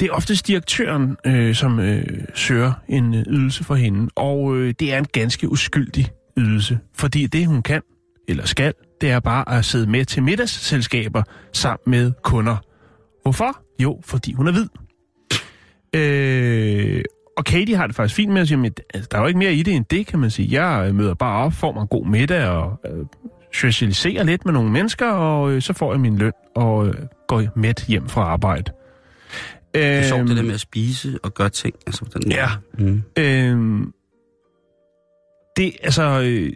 [0.00, 4.10] det er oftest direktøren, øh, som øh, søger en øh, ydelse for hende.
[4.16, 6.78] Og øh, det er en ganske uskyldig ydelse.
[6.94, 7.82] Fordi det, hun kan,
[8.28, 12.56] eller skal, det er bare at sidde med til middagsselskaber sammen med kunder.
[13.22, 13.62] Hvorfor?
[13.82, 14.68] Jo, fordi hun er hvid.
[15.94, 17.04] Øh,
[17.38, 19.38] og Katie har det faktisk fint med at sige, at altså, der er jo ikke
[19.38, 20.62] mere i det end det, kan man sige.
[20.62, 23.06] Jeg øh, møder bare op, får mig en god middag og øh,
[23.52, 26.94] socialiserer lidt med nogle mennesker, og øh, så får jeg min løn og øh,
[27.28, 28.72] går mæt hjem fra arbejde.
[29.74, 31.74] Det er sjovt, Øhm, det der med at spise og gøre ting.
[31.86, 32.32] Altså, den.
[32.32, 32.48] Ja.
[32.78, 33.02] Mm.
[33.18, 33.92] Øhm,
[35.56, 36.52] det, altså, øh,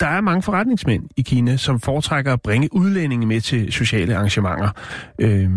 [0.00, 4.70] der er mange forretningsmænd i Kina, som foretrækker at bringe udlændinge med til sociale arrangementer.
[5.18, 5.50] Øh,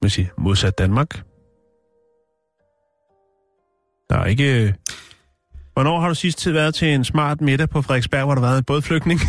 [0.00, 1.22] hvad siger, modsat Danmark.
[4.10, 4.62] Der er ikke...
[4.64, 4.72] øh,
[5.72, 8.48] Hvornår har du sidst tid været til en smart middag på Frederiksberg, hvor der har
[8.48, 9.20] været en bådflygtning?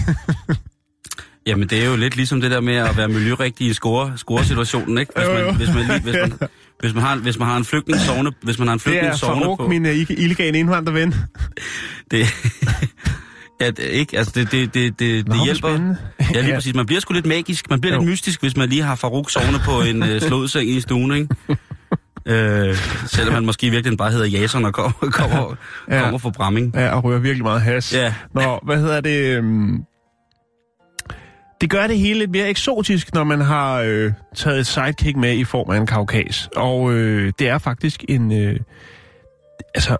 [1.47, 4.97] Jamen, det er jo lidt ligesom det der med at være miljørigtig i score, score-situationen,
[4.97, 5.11] ikke?
[5.15, 5.51] Hvis Jo, man, jo.
[5.51, 8.67] hvis man, lige- hvis man, hvis man, har, hvis man har en flygtningszone, hvis man
[8.67, 9.67] har en det er Farouk, på...
[9.67, 11.15] min uh, illegale indvandrerven.
[12.11, 12.25] Det,
[13.61, 15.69] ja, det, ikke, altså det, det, det, det, Nå, det hjælper.
[15.69, 15.97] spændende.
[16.19, 16.55] Ja, lige Ja.
[16.55, 16.75] præcis.
[16.75, 17.69] Man bliver sgu lidt magisk.
[17.69, 17.99] Man bliver Jo.
[18.01, 21.35] lidt mystisk, hvis man lige har Farouk sovende på en øh, slåseng i stuen, ikke?
[22.27, 22.75] Øh,
[23.07, 25.55] selvom han måske virkelig bare hedder Jason og kommer, kommer,
[25.89, 26.01] Ja.
[26.01, 26.75] kommer fra Bramming.
[26.75, 27.93] Ja, og rører virkelig meget has.
[27.93, 28.13] Ja.
[28.33, 29.37] Nå, hvad hedder det?
[29.37, 29.83] øhm,
[31.61, 35.33] Det gør det hele lidt mere eksotisk, når man har øh, taget et sidekick med
[35.37, 36.49] i form af en kaukas.
[36.55, 38.31] Og øh, det er faktisk en...
[38.41, 38.59] Øh,
[39.75, 39.97] altså,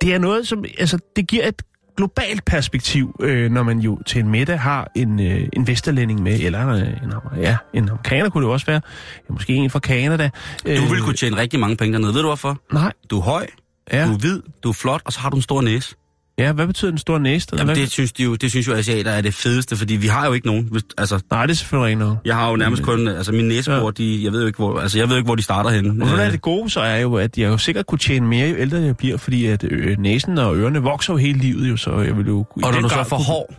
[0.00, 0.64] det er noget, som...
[0.78, 1.62] Altså, det giver et
[1.96, 6.40] globalt perspektiv, øh, når man jo til en middag har en, øh, en vesterlænding med,
[6.40, 8.80] eller en, en, ja, en amerikaner kunne det også være,
[9.28, 10.30] ja, måske en fra Canada.
[10.66, 12.14] Øh, Du vil kunne tjene rigtig mange penge dernede.
[12.14, 12.58] Ved du hvorfor?
[12.72, 13.46] Nej, Du er høj,
[13.92, 14.06] ja.
[14.06, 15.94] du er hvid, du er flot, og så har du en stor næse.
[16.38, 17.56] Ja, hvad betyder den store næste?
[17.56, 20.06] Jamen, Hvad- det synes, de jo, det synes jo asiater er det fedeste, fordi vi
[20.06, 20.80] har jo ikke nogen.
[20.98, 22.18] Altså, Nej, det er selvfølgelig ikke noget.
[22.24, 23.90] jeg har jo nærmest kun, altså min næsebor, Ja.
[23.90, 25.90] de, jeg ved jo ikke, hvor, altså jeg ved ikke, hvor de starter henne.
[25.90, 28.48] Og noget af det gode så er jo, at jeg jo sikkert kunne tjene mere,
[28.48, 31.76] jo ældre jeg bliver, fordi at øh, næsen og ørerne vokser jo hele livet jo,
[31.76, 32.38] så jeg vil jo...
[32.62, 33.54] Og når du så får hår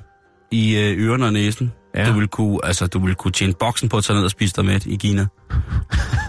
[0.52, 2.06] i øh, ørerne og næsen, ja.
[2.08, 4.54] du, vil kunne, altså, du vil kunne tjene boksen på at tage ned og spise
[4.56, 5.26] dig med i Kina.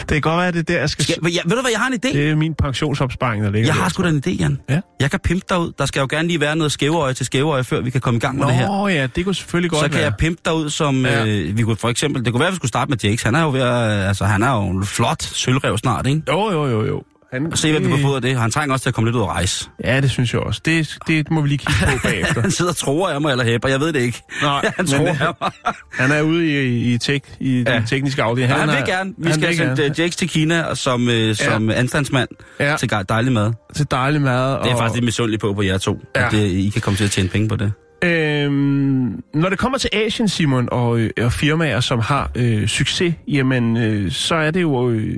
[0.00, 1.14] Det kan godt være, det er der, jeg skal...
[1.22, 2.12] Men ja, ved du hvad, jeg har en idé.
[2.12, 3.82] Det er min pensionsopsparing, der ligger Jeg der.
[3.82, 4.60] har sgu da en idé, Jan.
[4.70, 4.80] Ja.
[5.00, 5.72] Jeg kan pimpe dig ud.
[5.78, 8.20] Der skal jo gerne lige være noget skæveøje til skæveøje, før vi kan komme i
[8.20, 8.66] gang med det her.
[8.68, 10.04] Nå ja, det kunne selvfølgelig godt Så kan være.
[10.04, 11.26] jeg pimpe dig ud som, ja.
[11.26, 13.22] øh, vi kunne for eksempel, det kunne være, at vi skulle starte med Jakes.
[13.22, 16.22] Han er jo ved at, altså han er jo en flot sølvrev snart, ikke?
[16.28, 17.02] Jo, jo, jo, jo.
[17.32, 18.36] Han, Og se, hvad vi kunne få af det.
[18.36, 19.68] Han trænger også til at komme lidt ud og rejse.
[19.84, 20.60] Ja, det synes jeg også.
[20.64, 22.40] Det, det må vi lige kigge på bagefter.
[22.40, 24.22] Han sidder og tror af mig eller hæpper, jeg ved det ikke.
[24.42, 25.50] Nej, han tror øh, af mig.
[25.92, 27.70] Han er ude i, i, tech, i ja.
[27.72, 27.78] Ja.
[27.78, 28.52] den tekniske afdeling.
[28.52, 29.14] Han, han vil er- gerne.
[29.18, 29.84] Vi han skal sende gerne.
[29.84, 32.28] øh, Jakes til Kina som, øh, som anstandsmand
[32.60, 32.76] Ja.
[32.76, 33.52] til dejlig mad.
[33.74, 34.50] til dejlig mad.
[34.50, 36.20] Det er og, faktisk lidt misundelig på på jer to, Ja.
[36.20, 36.26] ja.
[36.26, 37.72] at det, I kan komme til at tjene penge på det.
[38.04, 43.14] Øhm, når det kommer til Asien, Simon, og, øh, og firmaer, som har øh, succes,
[43.28, 45.16] jamen, øh, så er det jo, øh,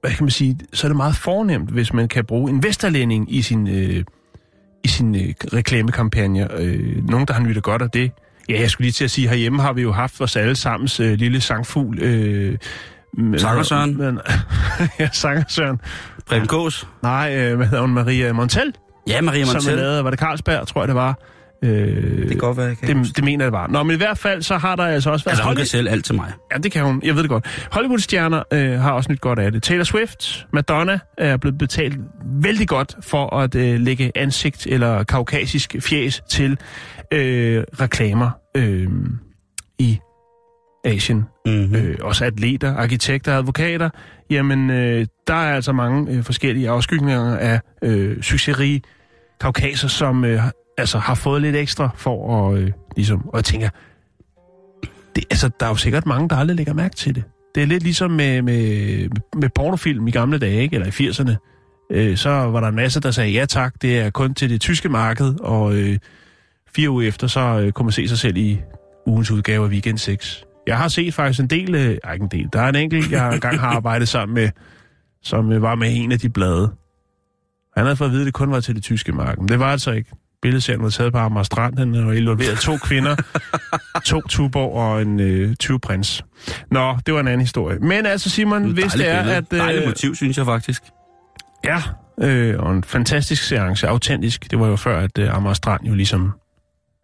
[0.00, 3.34] hvad kan man sige, så er det meget fornemt, hvis man kan bruge en vesterlænding
[3.34, 4.04] i sin, øh,
[4.84, 6.60] i sin øh, reklamekampagne.
[6.60, 8.10] Øh, nogen, der har nyttet godt af det.
[8.48, 11.12] Ja, jeg skulle lige til at sige, herhjemme har vi jo haft vores allesammens øh,
[11.12, 11.98] lille sangfugl.
[12.02, 12.58] Øh,
[13.36, 13.98] Sangersøren?
[13.98, 14.20] Men,
[15.00, 15.80] ja, Sangersøren.
[16.26, 16.86] Preben Kås?
[17.02, 17.90] Nej, øh, hvad hedder hun?
[17.94, 18.74] Maria Montel,
[19.08, 19.76] Ja, Maria som Montel.
[19.76, 21.18] lavet, var det Carlsberg, tror jeg det var.
[21.64, 23.04] Øh, Det kan godt være, jeg kan.
[23.04, 23.66] det, det mener jeg var.
[23.66, 25.32] Nå, men i hvert fald, så har der altså også været...
[25.32, 26.32] Altså, hun kan sælge alt til mig.
[26.52, 27.00] Ja, det kan hun.
[27.04, 27.68] Jeg ved det godt.
[27.72, 29.62] Hollywood-stjerner øh, har også nyt godt af det.
[29.62, 31.98] Taylor Swift, Madonna er blevet betalt
[32.42, 36.58] vældig godt for at øh, lægge ansigt eller kaukasisk fjes til
[37.12, 38.88] øh, reklamer øh,
[39.78, 39.98] i
[40.84, 41.24] Asien.
[41.46, 41.74] Mm-hmm.
[41.76, 43.90] Øh, også atleter, arkitekter, advokater.
[44.30, 48.82] Jamen, øh, der er altså mange øh, forskellige afskygninger af øh, succesrige
[49.40, 50.42] kaukaser, som øh,
[50.80, 53.68] altså har fået lidt ekstra for at øh, ligesom, og jeg tænker,
[55.16, 57.24] det, altså, der er jo sikkert mange, der aldrig lægger mærke til det.
[57.54, 60.74] Det er lidt ligesom med, med, med pornofilm i gamle dage, ikke?
[60.74, 61.36] eller i 80'erne.
[61.90, 64.60] Øh, så var der en masse, der sagde, ja tak, det er kun til det
[64.60, 65.98] tyske marked, og øh,
[66.74, 68.60] fire uger efter, så øh, kunne man se sig selv i
[69.06, 70.44] ugens udgave af Weekend 6.
[70.66, 73.10] Jeg har set faktisk en del, øh, ej, ikke en del, der er en enkelt,
[73.12, 74.50] jeg engang har arbejdet sammen med,
[75.22, 76.72] som øh, var med i en af de blade.
[77.76, 79.58] Han havde fået at vide, at det kun var til det tyske marked, men det
[79.58, 80.10] var altså ikke.
[80.42, 83.16] Billedserien var taget på Amager Strand, han var involveret to kvinder,
[84.04, 86.24] to tuborg og en øh, 20 prins.
[86.70, 87.78] Nå, det var en anden historie.
[87.78, 89.44] Men altså Simon, hvis det er, at...
[89.52, 89.58] Øh...
[89.58, 90.82] Dejligt motiv, synes jeg faktisk.
[91.64, 91.82] ja,
[92.20, 94.50] øh, og en fantastisk seance, autentisk.
[94.50, 96.32] Det var jo før, at øh, Amager Strand jo ligesom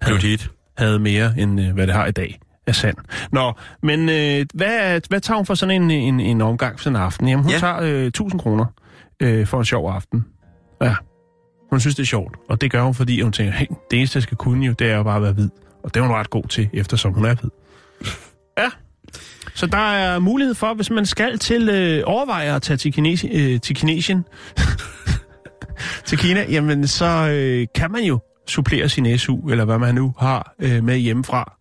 [0.07, 0.51] Blev hit.
[0.79, 2.97] havde mere, end øh, hvad det har i dag er sand.
[3.33, 6.97] Nå, men øh, hvad, hvad tager hun for sådan en, en, en omgang for sådan
[6.97, 7.29] en aften?
[7.29, 7.53] Jamen, hun.
[7.53, 7.59] Ja.
[7.59, 8.65] tager øh, 1000 kroner
[9.21, 10.25] øh, for en sjov aften.
[10.83, 10.95] Ja,
[11.71, 12.37] hun synes, det er sjovt.
[12.49, 14.91] Og det gør hun, fordi hun tænker, hey, det eneste, jeg skal kunne jo, det
[14.91, 15.51] er jo bare at være hvid.
[15.83, 17.51] Og det er hun ret god til, eftersom hun er hvid.
[18.59, 18.71] Ja,
[19.55, 23.29] så der er mulighed for, hvis man skal til øh, overveje at tage til, Kinesi,
[23.29, 24.25] øh, til Kinesien,
[26.07, 30.15] til Kina, jamen så øh, kan man jo supplere sin SU, eller hvad man nu
[30.19, 31.56] har øh, med hjemmefra.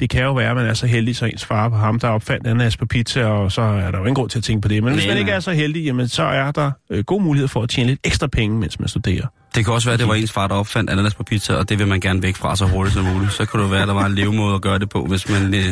[0.00, 2.08] Det kan jo være, at man er så heldig, så ens far på ham, der
[2.08, 4.68] opfandt ananas på pizza, og så er der jo ingen grund til at tænke på
[4.68, 4.82] det.
[4.84, 7.62] Men hvis man ikke er så heldig, jamen så er der øh, god mulighed for
[7.62, 9.26] at tjene lidt ekstra penge, mens man studerer.
[9.54, 11.68] Det kan også være, at det var ens far, der opfandt ananas på pizza, og
[11.68, 13.32] det vil man gerne væk fra så hurtigt som muligt.
[13.32, 15.54] Så kunne det være, at der var en levemåde at gøre det på, hvis man,
[15.54, 15.64] øh,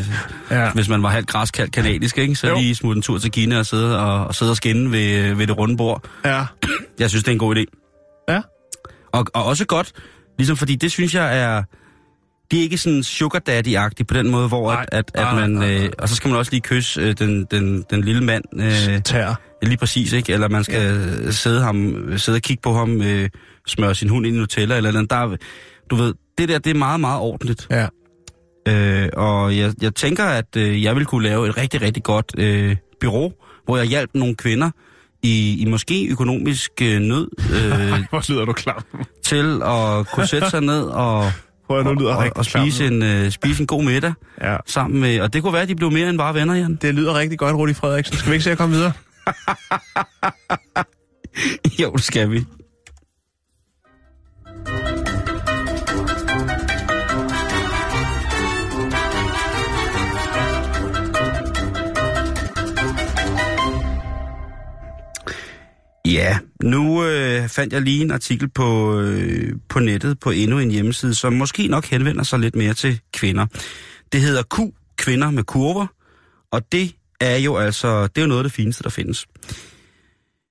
[0.50, 0.70] Ja.
[0.72, 2.34] hvis man var halvt græskaldt kanadisk, ikke?
[2.34, 2.58] Så Jo.
[2.58, 5.46] lige smutte en tur til Kina og sidde og, og, sidde og skinne ved, ved
[5.46, 6.04] det runde bord.
[6.24, 6.44] Ja.
[6.98, 7.64] Jeg synes, det er en god idé.
[8.28, 8.40] Ja.
[9.12, 9.92] Og, og også godt,
[10.38, 11.62] ligesom fordi det synes jeg er...
[12.50, 15.40] Det er ikke sådan sugar daddy-agtigt på den måde, hvor Nej, at, at, at nej,
[15.40, 15.50] man...
[15.50, 15.84] nej, nej.
[15.84, 18.44] Øh, og så skal man også lige kysse øh, den, den, den lille mand.
[18.54, 19.40] Øh, Tær.
[19.62, 20.32] lige præcis, ikke?
[20.32, 21.30] Eller man skal ja.
[21.30, 23.28] sidde, ham, sidde og kigge på ham, øh,
[23.66, 25.10] smøre sin hund ind i Nutella eller noget.
[25.10, 25.36] Der, er-
[25.90, 27.66] du ved, det der, det er meget, meget ordentligt.
[27.70, 27.86] Ja.
[28.68, 32.32] Øh, og jeg, jeg tænker, at øh, jeg vil kunne lave et rigtig, rigtig godt
[32.38, 33.32] øh, bureau,
[33.64, 34.70] hvor jeg hjalp nogle kvinder
[35.22, 38.82] i, i måske økonomisk øh, nød øh, Hvor lyder du klam.
[39.24, 41.32] til at kunne sætte sig ned og,
[41.68, 44.12] Prøv at nu lyder og, rigtig og spise, en, øh, spise en god middag
[44.42, 44.56] Ja.
[44.66, 45.20] sammen med...
[45.20, 46.78] Og det kunne være, at de blev mere end bare venner, Jan.
[46.82, 48.16] Det lyder rigtig godt, Rudi Frederiksen.
[48.16, 48.92] Skal vi ikke se at komme videre?
[51.82, 52.44] jo, det skal vi.
[66.12, 70.70] Ja, nu øh, fandt jeg lige en artikel på, øh, på nettet på endnu en
[70.70, 73.46] hjemmeside, som måske nok henvender sig lidt mere til kvinder.
[74.12, 74.58] Det hedder Q,
[74.96, 75.86] kvinder med kurver,
[76.50, 79.26] og det er jo altså det er jo noget af det fineste, der findes.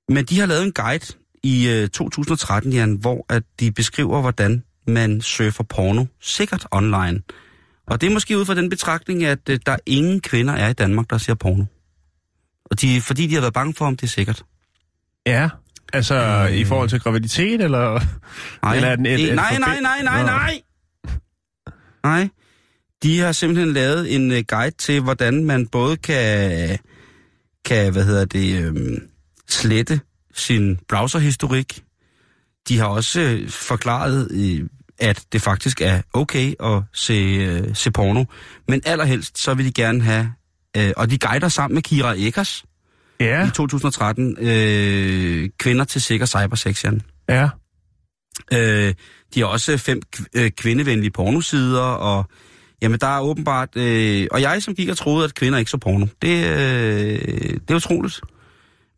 [0.09, 1.05] Men de har lavet en guide
[1.43, 7.21] i øh, 2013, Jan, hvor at de beskriver, hvordan man surfer porno sikkert online.
[7.87, 10.73] Og det er måske ud fra den betragtning, at øh, der ingen kvinder er i
[10.73, 11.65] Danmark, der ser porno.
[12.65, 14.43] Og de, fordi de har været bange for, om det er sikkert.
[15.27, 15.49] Ja.
[15.93, 16.55] Altså, øh...
[16.55, 17.99] i forhold til graviditet, eller...
[18.63, 20.61] Nej, Eller er den et- et nej, nej, nej, nej, nej.
[22.03, 22.29] Nej.
[23.03, 26.77] De har simpelthen lavet en uh, guide til, hvordan man både kan,
[27.65, 28.97] kan hvad hedder det, øhm,
[29.49, 29.99] slette
[30.33, 31.83] sin browserhistorik.
[32.67, 34.69] De har også øh, forklaret, øh,
[34.99, 38.23] at det faktisk er okay at se, øh, se porno.
[38.67, 40.33] Men allerhelst, så vil de gerne have,
[40.77, 42.65] øh, og de guider sammen med Kira Eggers
[43.19, 47.01] Ja, i 2013, øh, kvinder til sikker cybersex, Jan.
[47.29, 47.49] ja.
[48.53, 48.93] Øh,
[49.33, 50.01] de har også fem
[50.33, 52.25] øh, kvindevenlige pornosider, og
[52.81, 53.69] jamen der er åbenbart...
[53.75, 56.05] Øh, og jeg som gik og troede, at kvinder ikke så porno.
[56.21, 57.19] Det, øh,
[57.67, 58.21] det er utroligt.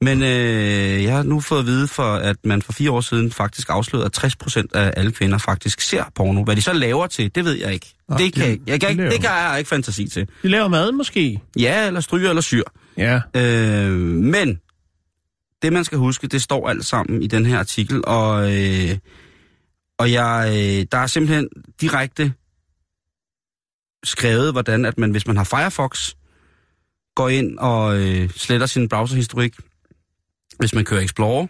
[0.02, 3.32] Men øh, jeg har nu fået at vide, for, at man for fire år siden
[3.32, 6.44] faktisk afslørede, at 60 procent af alle kvinder faktisk ser porno.
[6.44, 7.94] Hvad de så laver til, det ved jeg ikke.
[8.10, 10.08] Nå, det, kan, de- jeg, jeg kan de ikke, laver- det kan jeg ikke fantasi
[10.08, 10.28] til.
[10.44, 11.40] De laver mad, måske.
[11.60, 12.64] Ja, eller stryger eller syr.
[13.00, 13.22] Ja.
[13.36, 14.60] Øh, men
[15.62, 18.98] det man skal huske, det står alt sammen i den her artikel, og, øh,
[19.98, 21.50] og jeg, øh, der er simpelthen
[21.82, 22.34] direkte
[24.04, 26.14] skrevet, hvordan at man, hvis man har Firefox,
[27.16, 29.56] går ind og øh, sletter sin browserhistorik.
[30.60, 31.48] Hvis man kører Explorer,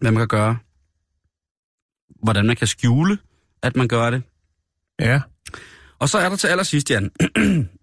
[0.00, 0.58] hvad man kan gøre.
[2.22, 3.18] Hvordan man kan skjule,
[3.62, 4.22] at man gør det.
[5.00, 5.20] Ja.
[5.98, 7.10] Og så er der til allersidst, Jan,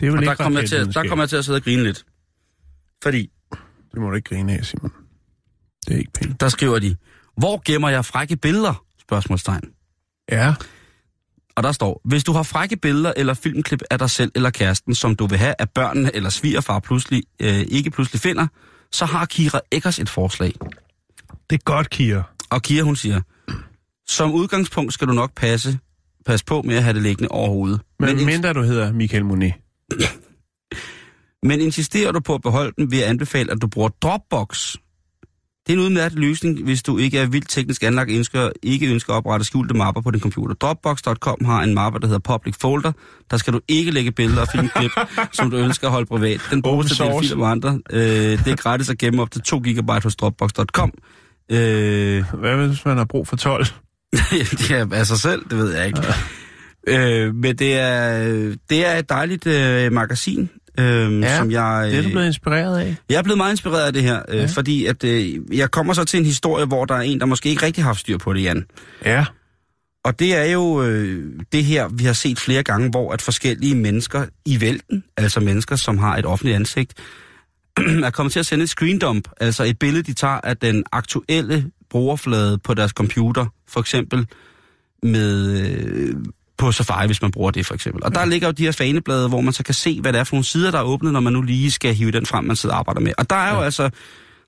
[0.00, 1.56] Det er vel og ikke der kommer, jeg til, der kommer jeg til at sidde
[1.56, 2.04] og grine lidt.
[3.02, 3.30] Fordi
[3.92, 4.92] Det må du ikke grine af, Simon.
[5.86, 6.40] Det er ikke pænt.
[6.40, 6.96] der skriver de,
[7.36, 8.84] hvor gemmer jeg frække billeder?
[9.00, 9.62] Spørgsmålstegn.
[10.30, 10.54] Ja.
[11.56, 14.94] Og der står, hvis du har frække billeder eller filmklip af dig selv eller kæresten,
[14.94, 18.46] som du vil have, at børnene eller svigerfar pludselig, øh, ikke pludselig finder,
[18.92, 20.52] så har Kira Eggers et forslag.
[21.50, 22.22] Det er godt, Kira.
[22.50, 23.20] Og Kira, hun siger,
[24.06, 25.78] som udgangspunkt skal du nok passe,
[26.26, 27.80] passe på med at have det liggende over hovedet.
[28.00, 29.52] Men, Men, mindre du hedder Michael Monet.
[31.48, 34.76] men insisterer du på at beholde den, vil jeg anbefale, at du bruger Dropbox.
[35.66, 39.12] Det er en udmærket løsning, hvis du ikke er vildt teknisk anlagt ønsker, ikke ønsker
[39.12, 40.54] at oprette skjulte mapper på din computer.
[40.54, 42.92] Dropbox.com har en mappe, der hedder Public Folder.
[43.30, 44.90] Der skal du ikke lægge billeder og filmklip,
[45.32, 46.40] som du ønsker at holde privat.
[46.50, 47.28] Den bruges til source.
[47.28, 47.80] filer med andre.
[47.90, 48.00] Øh,
[48.44, 50.92] det er gratis at gemme op til 2 GB hos Dropbox.com.
[51.50, 53.66] Øh, Hvad hvis man har brug for 12?
[54.50, 56.02] det er af sig selv, det ved jeg ikke.
[56.86, 58.18] Øh, men det er,
[58.70, 61.86] det er et dejligt øh, magasin, øh, Ja, som jeg...
[61.90, 62.96] Det er du øh, blevet inspireret af.
[63.10, 64.46] jeg er blevet meget inspireret af det her, øh, Ja.
[64.46, 67.48] fordi at øh, jeg kommer så til en historie, hvor der er en, der måske
[67.48, 68.66] ikke rigtig har haft styr på det, Jan.
[69.04, 69.24] Ja.
[70.04, 73.74] Og det er jo øh, det her, vi har set flere gange, hvor at forskellige
[73.74, 76.94] mennesker i vælten, altså mennesker, som har et offentligt ansigt,
[78.04, 81.70] er kommet til at sende et screendump, altså et billede, de tager af den aktuelle
[81.90, 84.26] brugerflade på deres computer, for eksempel
[85.02, 86.14] med øh,
[86.58, 88.04] på Safari, hvis man bruger det for eksempel.
[88.04, 90.24] Og der ligger jo de her faneblade, hvor man så kan se, hvad det er
[90.24, 92.56] for nogle sider, der er åbnet, når man nu lige skal hive den frem, man
[92.56, 93.12] sidder og arbejder med.
[93.18, 93.90] Og der er jo altså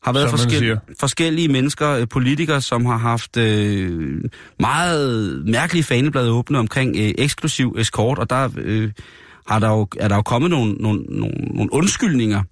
[0.02, 4.20] har været forskel, forskellige mennesker, øh, politikere, som har haft øh,
[4.60, 8.90] meget mærkelige faneblade åbne omkring øh, eksklusiv eskort, og der øh,
[9.48, 12.42] har der jo, er der jo kommet nogle, nogle, nogle, nogle undskyldninger.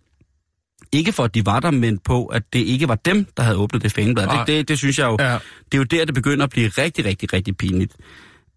[0.93, 3.57] Ikke for, at de var der, men på, at det ikke var dem, der havde
[3.57, 4.27] åbnet det faneblad.
[4.39, 5.33] Det, det, det synes jeg jo, Ja.
[5.65, 7.93] det er jo der, det begynder at blive rigtig, rigtig, rigtig pinligt.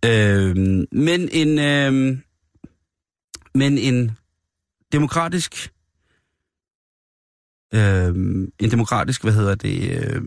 [0.06, 0.56] Øh,
[0.92, 2.18] men en, øh,
[3.56, 4.12] men en
[4.92, 5.72] demokratisk,
[7.74, 8.08] øh,
[8.60, 10.22] en demokratisk, hvad hedder det, øh,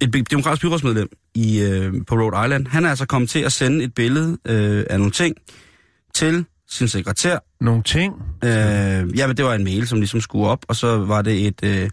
[0.00, 3.84] et demokratisk byrådsmedlem i, øh, på Rhode Island, han er altså kommet til at sende
[3.84, 5.36] et billede øh, af nogle ting
[6.14, 7.38] til sin sekretær.
[7.60, 8.14] Nogle ting?
[8.44, 8.50] Øh,
[9.18, 11.64] ja, men det var en mail, som ligesom skulle op, og så var det et,
[11.64, 11.90] øh,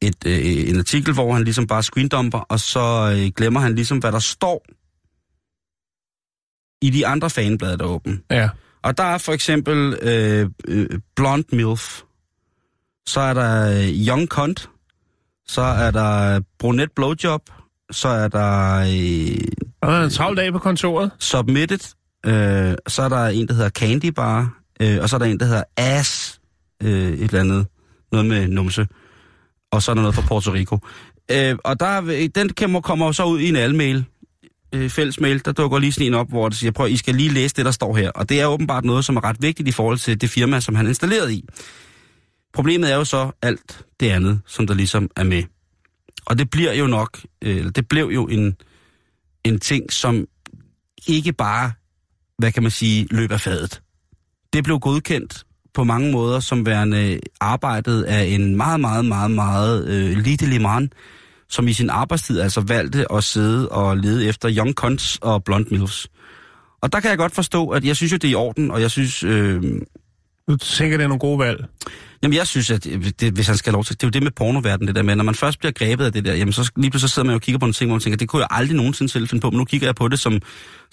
[0.00, 3.98] et, øh, en artikel, hvor han ligesom bare screendumper, og så øh, glemmer han ligesom,
[3.98, 4.64] hvad der står
[6.82, 8.18] i de andre fanblade, der er åbne.
[8.30, 8.48] Ja.
[8.82, 12.00] Og der er for eksempel øh, øh, Blonde MILF,
[13.06, 14.68] så er der øh, Young Cunt,
[15.46, 17.42] så er der Brunette Blowjob,
[17.90, 19.38] så er der øh,
[19.82, 21.10] Og der er en travl dag på kontoret.
[21.18, 21.94] Submitted,
[22.26, 25.40] øh, så er der en, der hedder Candy Bar, øh, og så er der en,
[25.40, 26.40] der hedder Ass,
[26.82, 27.66] øh, et eller andet,
[28.12, 28.86] noget med numse,
[29.72, 30.78] og så er der noget fra Puerto Rico.
[31.30, 34.04] Øh, og der, er- den kommer, kommer jo så ud i en almail,
[34.74, 37.14] øh, fælles mail, der dukker lige sådan en op, hvor det siger, prøv, I skal
[37.14, 38.10] lige læse det, der står her.
[38.10, 40.74] Og det er åbenbart noget, som er ret vigtigt i forhold til det firma, som
[40.74, 41.44] han er installeret i.
[42.52, 45.42] Problemet er jo så alt det andet, som der ligesom er med.
[46.26, 48.56] Og det bliver jo nok, øh, det blev jo en,
[49.44, 50.26] en ting, som
[51.06, 51.72] ikke bare,
[52.38, 53.82] hvad kan man sige, løb af fadet.
[54.52, 55.44] Det blev godkendt
[55.74, 60.88] på mange måder som værende arbejdet af en meget, meget, meget, meget øh, lille mand,
[61.50, 65.68] som i sin arbejdstid altså valgte at sidde og lede efter young cons og blonde
[65.70, 66.08] milfs.
[66.82, 68.80] Og der kan jeg godt forstå, at jeg synes jo, det er i orden, og
[68.80, 69.62] jeg synes, øh,
[70.48, 71.64] Du tænker, det er nogle gode valg.
[72.22, 72.84] Jamen, jeg synes, at
[73.20, 75.02] det, hvis han skal have lov til, det er jo det med pornoverdenen, det der
[75.02, 77.26] med, når man først bliver grebet af det der, jamen så lige pludselig så sidder
[77.26, 79.12] man jo og kigger på nogle ting, hvor man tænker, det kunne jeg aldrig nogensinde
[79.12, 80.40] selv finde på, men nu kigger jeg på det, som,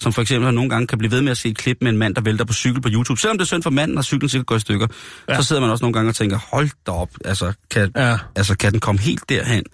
[0.00, 1.90] som for eksempel, at nogle gange kan blive ved med at se et klip med
[1.90, 3.20] en mand, der vælter på cykel på YouTube.
[3.20, 4.86] Selvom det er synd for manden, og cyklen sikkert går i stykker,
[5.28, 5.36] ja.
[5.36, 8.18] så sidder man også nogle gange og tænker, hold da op, altså kan, Ja.
[8.36, 9.64] altså, kan den komme helt derhen?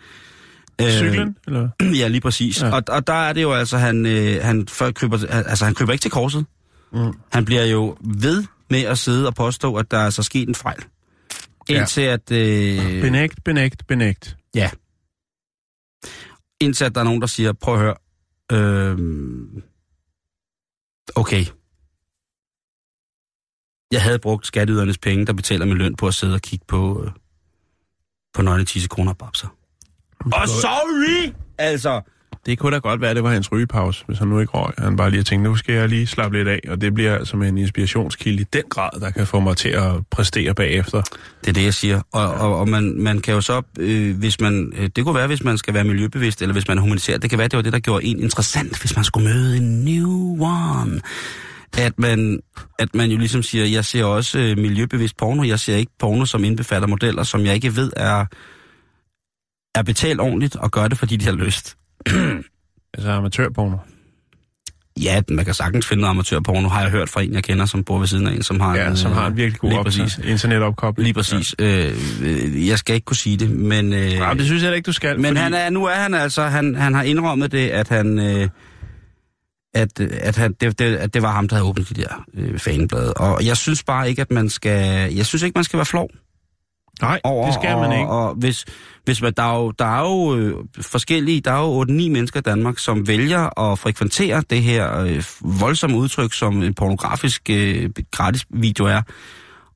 [0.81, 1.69] Øh, Cyklen, eller?
[2.01, 2.63] Ja, lige præcis.
[2.63, 2.67] Ja.
[2.67, 2.75] Ja.
[2.75, 5.93] Og, og der er det jo altså, han, øh, han, før kryber, altså, han kryber
[5.93, 6.47] ikke til korset.
[6.93, 7.13] Mm.
[7.33, 10.55] Han bliver jo ved med at sidde og påstå, at der er så sket en
[10.55, 10.85] fejl.
[11.69, 11.81] Ja.
[11.81, 12.31] Indtil at...
[12.31, 14.37] Øh, Benægt, benægt, benægt.
[14.55, 14.71] ja.
[16.61, 17.95] Indtil at der er nogen, der siger, prøv at høre.
[18.53, 18.99] Øh,
[21.15, 21.45] okay.
[23.93, 27.05] Jeg havde brugt skatteydernes penge, der betaler min løn på at sidde og kigge på,
[27.05, 27.11] øh,
[28.35, 29.49] på nøgne kroner og babser.
[30.25, 31.33] Og sorry!
[31.59, 32.01] Altså,
[32.47, 34.73] Det kunne da godt være, at det var hans rygepause, hvis han nu ikke røg.
[34.79, 37.15] Han bare lige har tænkt, nu skal jeg lige slappe lidt af, og det bliver
[37.15, 41.03] altså med en inspirationskilde i den grad, der kan få mig til at præstere bagefter.
[41.41, 42.01] Det er det, jeg siger.
[42.13, 45.27] Og, og, og man, man kan jo så, øh, hvis man, øh, det kunne være,
[45.27, 47.63] hvis man skal være miljøbevidst, eller hvis man er humanitær, det kan være, det var
[47.63, 51.01] det, der gjorde en interessant, hvis man skulle møde en new one.
[51.79, 52.41] At man,
[52.79, 56.25] at man jo ligesom siger, jeg ser også øh, miljøbevidst porno, jeg ser ikke porno,
[56.25, 58.27] som indbefatter modeller, som jeg ikke ved er,
[59.75, 61.77] er betalt ordentligt, og gør det, fordi de har lyst.
[62.97, 63.77] Altså amatørporno.
[65.03, 67.85] Ja, man kan sagtens finde noget amatørporno, har jeg hørt fra en, jeg kender, som
[67.85, 69.85] bor ved siden af en, som har Ja, en, som har en virkelig god lige
[69.85, 70.19] præcis.
[70.25, 71.05] internetopkobling.
[71.05, 71.55] Lige præcis.
[71.59, 71.89] Ja.
[71.89, 73.93] Øh, jeg skal ikke kunne sige det, men...
[73.93, 74.13] Øh.
[74.13, 75.17] Ja, det synes jeg ikke, du skal.
[75.17, 75.41] Men fordi...
[75.41, 78.49] han er, nu er han altså, han, han har indrømmet det, at han, øh,
[79.75, 82.59] at, at, han, det, det, at det var ham, der havde åbnet de der øh,
[82.59, 83.15] faneblade.
[83.15, 86.11] Og jeg synes bare ikke, at man skal, jeg synes ikke, man skal være flov
[87.03, 87.47] Nej, over.
[87.47, 88.09] det skal man og, ikke.
[88.09, 88.65] Og hvis,
[89.05, 92.41] hvis man, der er jo, der er jo øh, forskellige, der er jo 8-9 mennesker
[92.41, 95.25] i Danmark, som vælger at frekventere det her øh,
[95.61, 99.03] voldsomme udtryk, som en pornografisk øh, gratis video er,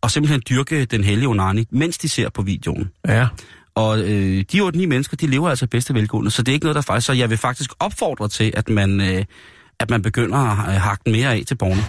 [0.01, 2.91] og simpelthen dyrke den hellige onani, mens de ser på videoen.
[3.09, 3.29] Ja.
[3.75, 6.75] Og øh, de 8-9 mennesker, de lever altså bedste velgående, så det er ikke noget,
[6.75, 7.07] der faktisk...
[7.07, 9.25] Så jeg vil faktisk opfordre til, at man, øh,
[9.81, 11.83] at man begynder at hakke mere af til porno.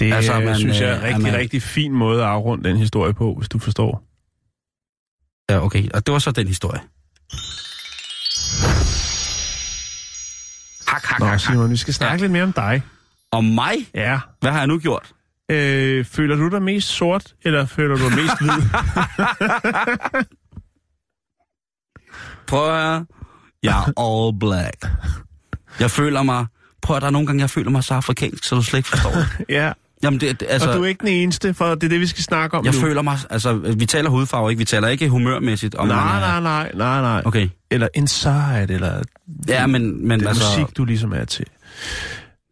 [0.00, 2.68] Det Altså, man, synes jeg er øh, en rigtig, man- rigtig fin måde at afrunde
[2.68, 4.02] den historie på, hvis du forstår.
[5.50, 5.88] Ja, okay.
[5.94, 6.80] Og det var så den historie.
[10.86, 11.40] Hak, hak, Nå, hak, hak.
[11.40, 12.20] Simon, vi skal snakke ja.
[12.20, 12.82] lidt mere om dig.
[13.32, 13.74] Om mig?
[13.94, 14.18] Ja.
[14.40, 15.12] Hvad har jeg nu gjort?
[15.50, 18.50] Øh, føler du dig mest sort, eller føler du dig mest hvid?
[22.48, 23.06] Prøv at høre.
[23.62, 24.86] Jeg er all black.
[25.80, 26.46] Jeg føler mig...
[26.82, 28.88] Prøv at der er nogle gange, jeg føler mig så afrikansk, så du slet ikke
[28.88, 29.26] forstår det.
[29.48, 29.72] ja,
[30.02, 30.68] Jamen, det, det, altså...
[30.68, 32.72] og du er ikke den eneste, for det er det, vi skal snakke om Jeg
[32.72, 32.80] nu.
[32.80, 33.18] føler mig...
[33.30, 34.58] Altså, vi taler hudfarve, ikke?
[34.58, 35.88] Vi taler ikke humørmæssigt om...
[35.88, 37.22] Nej, nej, nej, nej, nej.
[37.24, 37.48] Okay.
[37.70, 39.02] Eller inside, eller
[39.48, 40.60] Ja, men, men den altså...
[40.60, 41.46] musik, du ligesom er til.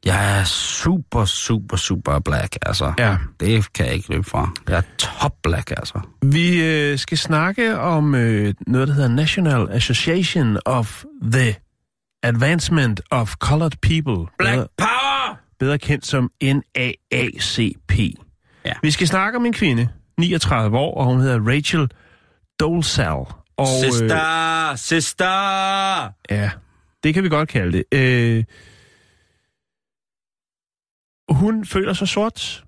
[0.04, 2.92] Jeg er super, super, super black, altså.
[2.98, 3.16] Ja.
[3.40, 4.50] Det kan jeg ikke løbe fra.
[4.68, 6.00] Jeg er top black, altså.
[6.22, 11.54] Vi øh, skal snakke om øh, noget, der hedder National Association of the
[12.22, 14.26] Advancement of Colored People.
[14.38, 14.97] Bedre, power!
[15.58, 17.98] Bedre kendt som NAACP.
[18.64, 18.72] Ja.
[18.82, 19.88] Vi skal snakke om en kvinde,
[20.18, 21.90] 39 år, og hun hedder Rachel
[22.60, 23.24] Dolezal.
[23.56, 24.74] Og, sister!
[24.76, 26.04] sister!
[26.06, 26.50] Øh, ja,
[27.02, 27.84] det kan vi godt kalde det.
[27.98, 28.44] Øh,
[31.28, 32.64] hun føler sig sort,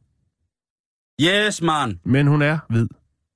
[1.22, 2.00] Yes, man!
[2.04, 2.88] men hun er hvid.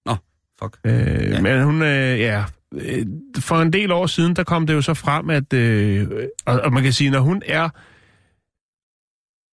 [0.07, 0.17] Nå,
[0.63, 0.79] fuck.
[0.85, 1.29] Øh, Ja.
[1.31, 1.41] ja.
[1.41, 3.07] Men hun, øh, ja, øh,
[3.39, 6.09] for en del år siden, der kom det jo så frem, at, øh,
[6.47, 7.69] og, og man kan sige, når hun er,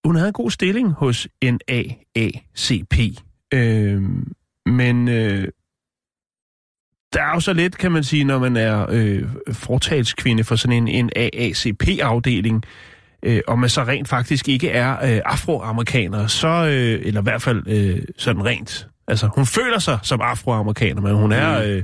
[0.06, 3.00] hun havde en god stilling hos NAACP,
[3.54, 4.02] øh,
[4.66, 5.48] men øh,
[7.14, 10.78] der er jo så lidt, kan man sige, når man er øh, fortalskvinde for sådan
[10.78, 12.64] en, en AACP-afdeling,
[13.24, 17.42] øh, og man så rent faktisk ikke er øh, afroamerikaner, så, øh, eller i hvert
[17.42, 21.62] fald øh, sådan rent, altså hun føler sig som afroamerikaner, men hun er...
[21.64, 21.84] Øh,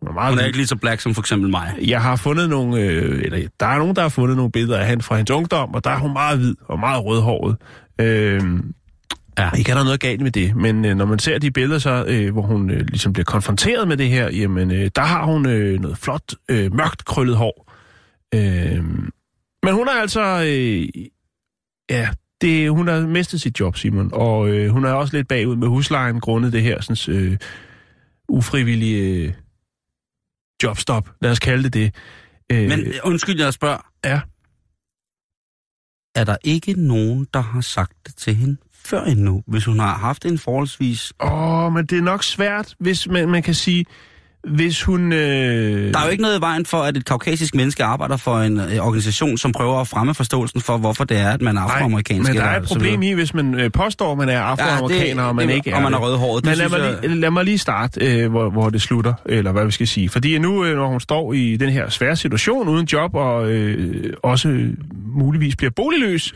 [0.00, 1.74] hun er, meget Hun er ikke lige så black som for eksempel mig.
[1.82, 4.86] Jeg har fundet nogle, øh, eller der er nogen, der har fundet nogle billeder af
[4.86, 7.56] hende fra hendes ungdom, og der er hun meget hvid og meget rødhåret.
[8.00, 8.42] Øh,
[9.38, 9.50] Ja.
[9.58, 12.04] ikke er der noget galt med det, men øh, når man ser de billeder, så,
[12.08, 15.46] øh, hvor hun øh, ligesom bliver konfronteret med det her, jamen, øh, der har hun
[15.46, 17.72] øh, noget flot, øh, mørkt krøllet hår.
[18.34, 18.84] Øh,
[19.62, 20.88] men hun er altså, øh,
[21.90, 22.08] ja,
[22.40, 25.68] det, hun har mistet sit job, Simon, og øh, hun er også lidt bagud med
[25.68, 27.36] huslejen, grundet det her sådan, øh,
[28.28, 29.36] ufrivillige
[30.62, 31.94] jobstop, lad os kalde det det.
[32.52, 33.90] Øh, Men øh, undskyld, jeg spørger.
[34.04, 34.20] Ja.
[36.14, 39.94] Er der ikke nogen, der har sagt det til hende før endnu, hvis hun har
[39.94, 41.12] haft en forholdsvis...
[41.20, 43.84] Åh, men det er nok svært, hvis man, man kan sige,
[44.44, 45.12] hvis hun...
[45.12, 45.92] Øh...
[45.92, 48.60] Der er jo ikke noget i vejen for, at et kaukasisk menneske arbejder for en
[48.60, 52.30] øh, organisation, som prøver at fremme forståelsen for, hvorfor det er, at man er afroamerikansk.
[52.30, 55.10] men der er et problem i, hvis man øh, påstår, at man er afroamerikaner, Ja,
[55.14, 56.44] det- og man det- ikke er og man er rødhåret.
[56.44, 59.52] Men lad mig, jeg- lige, lad mig lige starte, øh, hvor, hvor det slutter, eller
[59.52, 60.08] hvad vi skal sige.
[60.08, 64.12] Fordi nu, øh, når hun står i den her svære situation uden job, og øh,
[64.22, 64.66] også
[65.14, 66.34] muligvis bliver boligløs,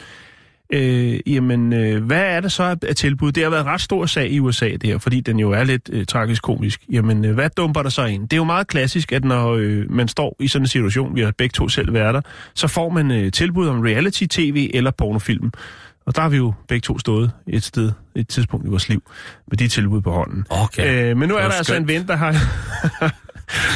[0.75, 3.33] Øh, jamen, øh, hvad er det så af- tilbud?
[3.33, 5.65] Det har været en ret stor sag i USA, det her, fordi den jo er
[5.65, 6.81] lidt øh, tragisk-komisk.
[6.93, 8.23] Jamen, øh, hvad dumper der så ind?
[8.23, 11.21] Det er jo meget klassisk, at når øh, man står i sådan en situation, vi
[11.21, 12.21] har begge to selv været der,
[12.55, 15.53] så får man øh, tilbud om reality-tv eller pornofilm.
[16.07, 19.03] Og der har vi jo begge to stået et sted, et tidspunkt i vores liv,
[19.49, 20.45] med de tilbud på hånden.
[20.51, 21.11] Okay.
[21.11, 22.33] Øh, men nu er der altså en ven, der har,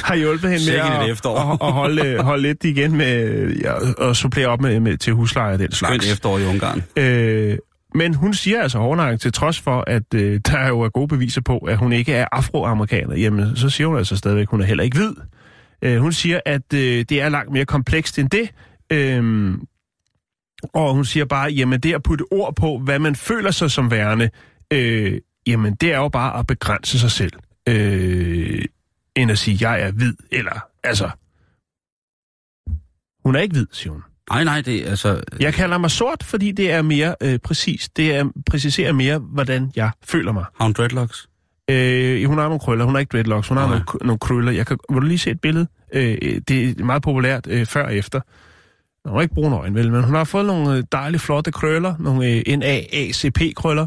[0.05, 4.17] har hjulpet hende med Sikke at, at, at holde, holde lidt igen med ja, og
[4.17, 6.05] supplere op med, med, til husleje og den slags.
[6.05, 6.83] Skønt efterår i Ungarn.
[6.97, 7.59] Øh,
[7.95, 11.41] men hun siger altså hårdnakket, til trods for, at øh, der jo er gode beviser
[11.41, 14.67] på, at hun ikke er afroamerikaner, jamen så siger hun altså stadigvæk, at hun er
[14.67, 15.15] heller ikke hvid.
[15.83, 18.51] Øh, hun siger, at øh, det er langt mere komplekst end det.
[18.93, 19.55] Øh,
[20.75, 23.91] og hun siger bare, jamen det at putte ord på, hvad man føler sig som
[23.91, 24.31] værende,
[24.73, 27.33] øh, jamen det er jo bare at begrænse sig selv.
[27.69, 28.65] Øh,
[29.19, 31.11] end at sige, jeg er hvid, eller altså...
[33.25, 34.03] Hun er ikke hvid, siger hun.
[34.31, 35.23] Nej, nej, det er altså...
[35.41, 37.89] Jeg kalder mig sort, fordi det er mere øh, præcis.
[37.89, 40.45] Det er, præciserer mere, hvordan jeg føler mig.
[40.57, 41.29] Har hun dreadlocks?
[41.71, 44.53] Øh, hun har nogle krøller, hun har ikke dreadlocks, hun har nogle, nogle krøller.
[44.53, 45.67] Jeg kan, vil du lige se et billede?
[45.93, 48.21] Øh, det er meget populært øh, før og efter.
[49.05, 51.95] Hun har ikke brune øjne, vel, men hun har fået nogle øh, dejlige, flotte krøller,
[51.99, 53.87] nogle øh, NAACP-krøller,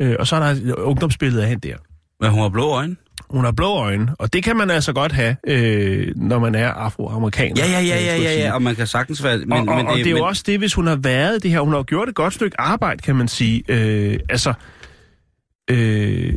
[0.00, 1.76] øh, og så er der et ungdomsbillede af hende der.
[2.20, 2.96] Men hun har blå øjne?
[3.30, 6.68] Hun har blå øjne, og det kan man altså godt have, øh, når man er
[6.68, 7.54] afroamerikaner.
[7.64, 9.38] Ja, ja, ja, ja, ja, ja, og man kan sagtens være...
[9.38, 11.42] Men, og, og, men og det er jo men, også det, hvis hun har været
[11.42, 11.60] det her.
[11.60, 13.62] Hun har jo gjort et godt stykke arbejde, kan man sige.
[13.68, 14.52] Øh, altså,
[15.70, 16.34] øh,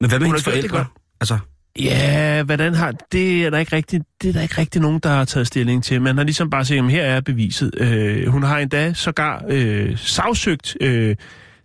[0.00, 0.86] Men hvad med hendes det forældre?
[1.20, 1.38] Altså,
[1.78, 2.94] ja, hvordan har...
[3.12, 5.84] Det er der ikke rigtig, det er der ikke rigtig nogen, der har taget stilling
[5.84, 6.02] til.
[6.02, 7.70] Man har ligesom bare sagt, at her er beviset.
[7.80, 11.16] Øh, hun har endda sågar øh, sagsøgt øh,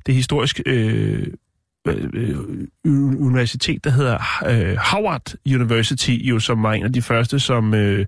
[0.05, 1.28] det historiske øh,
[2.13, 2.38] øh,
[3.19, 4.17] universitet, der hedder
[4.47, 7.73] øh, Howard University, jo, som var en af de første, som...
[7.73, 8.05] Øh,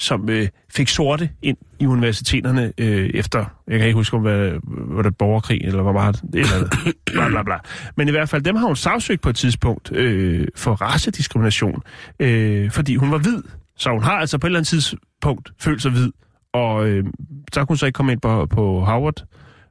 [0.00, 4.52] som øh, fik sorte ind i universiteterne øh, efter, jeg kan ikke huske, om hvad,
[4.64, 6.68] var det borgerkrig, eller hvor meget, eller
[7.12, 7.56] bla bla bla.
[7.96, 11.82] Men i hvert fald, dem har hun sagsøgt på et tidspunkt øh, for racediskrimination,
[12.20, 13.42] øh, fordi hun var hvid.
[13.76, 16.10] Så hun har altså på et eller andet tidspunkt følt sig hvid,
[16.52, 17.04] og øh,
[17.52, 19.24] så kunne hun så ikke komme ind på, på Howard,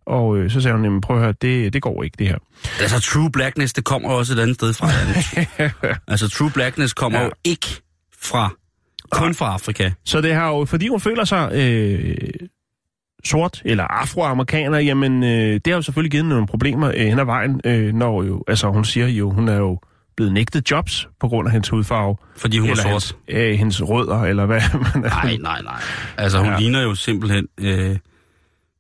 [0.08, 2.38] og øh, så sagde hun, jamen prøv at høre, det, det går ikke det her.
[2.82, 4.88] altså true blackness, det kommer også et andet sted fra.
[6.12, 7.26] altså true blackness kommer Ja.
[7.26, 7.68] jo ikke
[8.22, 8.50] fra...
[9.12, 9.92] Kun fra Afrika.
[10.06, 12.16] Så det har jo, fordi hun føler sig øh,
[13.26, 17.26] sort eller afroamerikaner, jamen øh, det har jo selvfølgelig givet nogle problemer øh, hen ad
[17.26, 19.80] vejen, øh, når jo, altså hun siger jo, hun er jo
[20.18, 22.16] blevet nægtet jobs på grund af hendes hudfarve.
[22.38, 22.86] Fordi hun er sort.
[22.86, 24.62] hendes, øh, hendes rødder, eller hvad
[24.94, 25.80] man Nej, nej, nej.
[26.18, 26.60] Altså, hun ja.
[26.60, 27.48] ligner jo simpelthen...
[27.58, 27.98] Øh,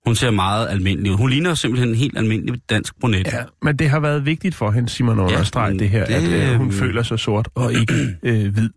[0.07, 1.17] hun ser meget almindelig ud.
[1.17, 3.27] Hun ligner simpelthen en helt almindelig dansk brunet.
[3.27, 6.13] Ja, men det har været vigtigt for hende, Simon, Ja, understrege men det her, det,
[6.13, 7.93] at øh, hun øh, føler sig sort og ikke
[8.23, 8.69] øh, hvid.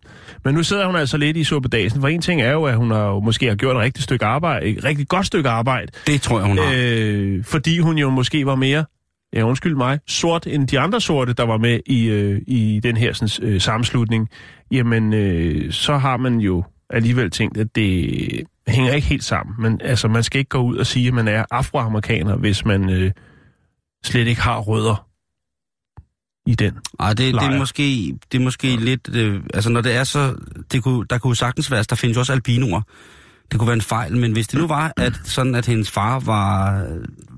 [0.45, 2.91] Men nu sidder hun altså lidt i suppedagen, for en ting er jo, at hun
[2.91, 6.21] har jo måske har gjort et rigtigt stykke arbejde, et rigtig godt stykke arbejde, Det
[6.21, 6.73] tror jeg, hun har.
[6.77, 8.85] øh, fordi hun jo måske var mere,
[9.35, 12.97] ja undskyld mig, sort end de andre sorte, der var med i, øh, i den
[12.97, 14.29] her sådan, øh, sammenslutning.
[14.71, 18.41] Jamen, øh, så har man jo alligevel tænkt, at det
[18.71, 19.55] hænger ikke helt sammen.
[19.59, 22.89] Men altså, man skal ikke gå ud og sige, at man er afroamerikaner, hvis man
[22.89, 23.11] øh,
[24.03, 25.07] slet ikke har rødder
[26.45, 26.73] i den.
[26.99, 29.15] Ej, det, det, er måske, det er måske lidt...
[29.15, 30.35] Øh, altså, når det er så...
[30.71, 31.83] Det kunne, der kunne sagtens være...
[31.83, 32.81] Der findes også albinoer.
[33.51, 36.19] Det kunne være en fejl, men hvis det nu var, at sådan at hendes far
[36.19, 36.85] var,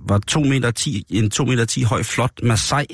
[0.07, 2.85] var 2 meter 10, en 2 meter 10 høj, flot Masai,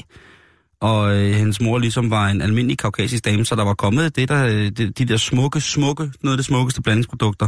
[0.82, 4.30] og øh, hendes mor ligesom var en almindelig kaukasisk dame, så der var kommet det
[4.30, 7.48] der, øh, de, de der smukke, smukke, noget af det smukkeste blandingsprodukter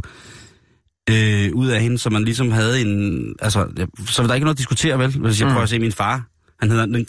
[1.09, 3.23] øh, ud af hende, så man ligesom havde en...
[3.41, 3.67] Altså,
[4.07, 5.09] så var der ikke noget at diskutere, vel?
[5.19, 5.51] Hvis jeg Mm.
[5.53, 6.23] prøver at se min far,
[6.59, 7.03] han hedder...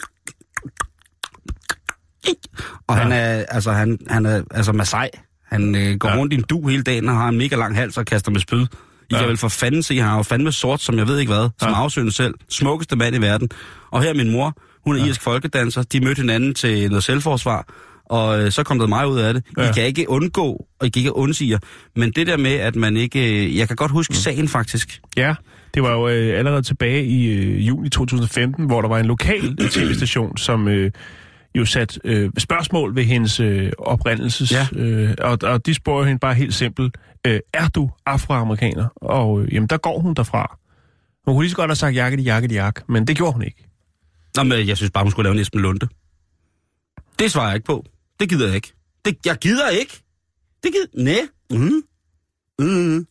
[2.87, 3.01] Og ja.
[3.01, 5.07] han er, altså, han, han er, altså Masai.
[5.51, 6.15] Han øh, går Ja.
[6.17, 8.39] rundt i en du hele dagen og har en mega lang hals og kaster med
[8.39, 8.61] spyd.
[8.61, 8.65] I
[9.11, 9.17] Ja.
[9.19, 11.49] kan vel for fanden se, han har jo fandme sort, som jeg ved ikke hvad,
[11.59, 11.75] som ja.
[11.75, 12.33] afsøgende selv.
[12.49, 13.49] Smukkeste mand i verden.
[13.91, 15.05] Og her er min mor, hun er ja.
[15.05, 15.83] irsk folkedanser.
[15.83, 17.65] De mødte hinanden til noget selvforsvar.
[18.05, 19.43] Og øh, så kom der meget ud af det.
[19.57, 19.69] Ja.
[19.69, 21.59] I kan ikke undgå, og I kan ikke undsige.
[21.95, 23.45] Men det der med, at man ikke...
[23.45, 24.15] øh, Jeg kan godt huske mm.
[24.15, 25.01] sagen faktisk.
[25.17, 25.35] Ja,
[25.73, 29.57] det var jo øh, allerede tilbage i øh, juni 2015, hvor der var en lokal
[29.71, 30.91] tv-station, som øh,
[31.55, 34.51] jo satte øh, spørgsmål ved hendes øh, oprindelses...
[34.51, 34.67] Ja.
[34.75, 36.97] Øh, og, og de spurgte hende bare helt simpelt,
[37.27, 38.87] øh, er du afroamerikaner?
[38.95, 40.57] Og øh, jamen, der går hun derfra.
[41.25, 43.67] Hun kunne lige så godt have sagt jakke, jakke, jak, men det gjorde hun ikke.
[44.35, 45.87] Nå, men jeg synes bare, hun skulle lave en Esben Lunde.
[47.19, 47.85] Det svarer jeg ikke på.
[48.19, 48.73] Det gider jeg ikke.
[49.05, 50.03] Det, jeg gider ikke.
[50.63, 51.03] Det gider...
[51.03, 51.17] Næ.
[51.49, 51.83] Mm.
[52.59, 53.07] Mm.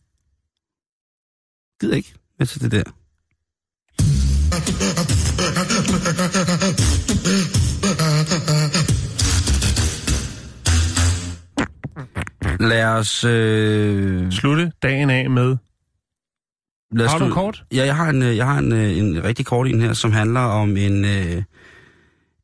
[1.81, 2.13] Gider ikke.
[2.37, 2.83] Hvad til det der?
[12.59, 13.23] Lad os...
[13.23, 15.57] Øh, Slutte dagen af med...
[16.91, 17.63] lad os Har du kort?
[17.73, 20.11] Ja, jeg har en, øh, jeg har en, øh, en rigtig kort en her, som
[20.11, 21.43] handler om en, øh,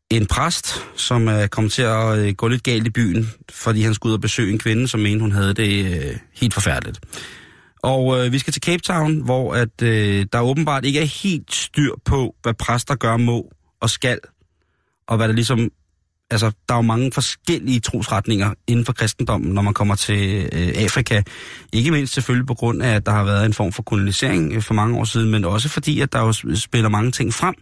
[0.10, 3.94] en præst, som er kommet til at øh, gå lidt galt i byen, fordi han
[3.94, 7.00] skulle ud og besøge en kvinde, som mente, hun havde det øh, helt forfærdeligt.
[7.84, 11.54] Og øh, vi skal til Cape Town, hvor at, øh, der åbenbart ikke er helt
[11.54, 13.52] styr på, hvad præster gør må
[13.82, 14.20] og skal,
[15.08, 15.70] og hvad der ligesom...
[16.32, 20.74] Altså, der er jo mange forskellige trosretninger inden for kristendommen, når man kommer til øh,
[20.76, 21.22] Afrika.
[21.74, 24.62] Ikke mindst selvfølgelig på grund af, at der har været en form for kolonisering øh,
[24.62, 27.56] for mange år siden, men også fordi, at der jo spiller mange ting frem.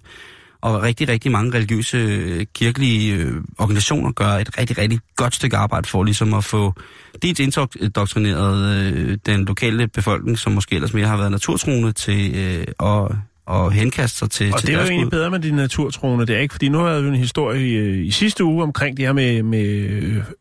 [0.61, 5.57] Og rigtig, rigtig mange religiøse, øh, kirkelige øh, organisationer gør et rigtig, rigtig godt stykke
[5.57, 6.73] arbejde for ligesom at få
[7.21, 12.65] dels indoktrineret øh, den lokale befolkning, som måske ellers mere har været naturtroende til øh,
[12.83, 13.11] at,
[13.55, 15.11] at henkaste sig til, Og til det er jo egentlig Gud.
[15.11, 16.53] bedre med de naturtroende, det er ikke?
[16.53, 19.43] Fordi nu havde vi en historie i, øh, i sidste uge omkring det her med,
[19.43, 19.65] med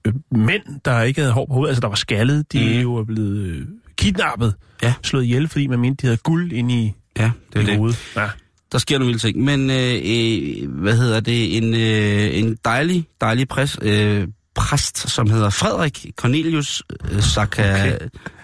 [0.07, 2.81] øh, mænd, der ikke havde hår på hovedet, altså der var skaldet, de mm.
[2.83, 3.63] jo er blevet øh,
[3.99, 4.95] kidnappet, Ja.
[5.03, 7.77] slået ihjel, fordi man mente, de havde guld inde i, Ja, det i det.
[7.77, 7.99] hovedet.
[8.17, 8.29] Ja.
[8.73, 9.39] Der sker nogle vilde ting.
[9.45, 15.31] Men, øh, øh, hvad hedder det, en, øh, en dejlig, dejlig præs, øh, præst, som
[15.31, 17.97] hedder Frederik Cornelius øh, Saka,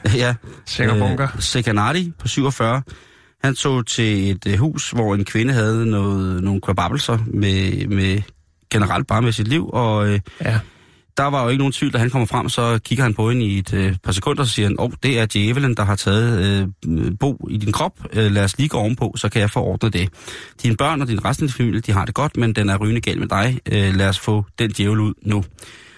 [0.06, 0.18] Okay.
[0.18, 0.34] ja,
[0.80, 2.82] øh, Sekanati på 47.
[3.44, 8.22] Han tog til et øh, hus, hvor en kvinde havde noget, nogle kvababelser med, med
[8.70, 10.58] generelt bare med sit liv, og øh, ja
[11.16, 13.46] der var jo ikke nogen tvivl, da han kommer frem, så kigger han på hende
[13.46, 15.84] i et øh, par sekunder, og så siger han, åh, oh, det er djævelen, der
[15.84, 19.40] har taget øh, bo i din krop, øh, lad os lige gå ovenpå, så kan
[19.40, 20.08] jeg få ordnet det.
[20.62, 22.76] Dine børn og din resten af din familie, de har det godt, men den er
[22.76, 25.44] rygende galt med dig, øh, lad os få den djævel ud nu.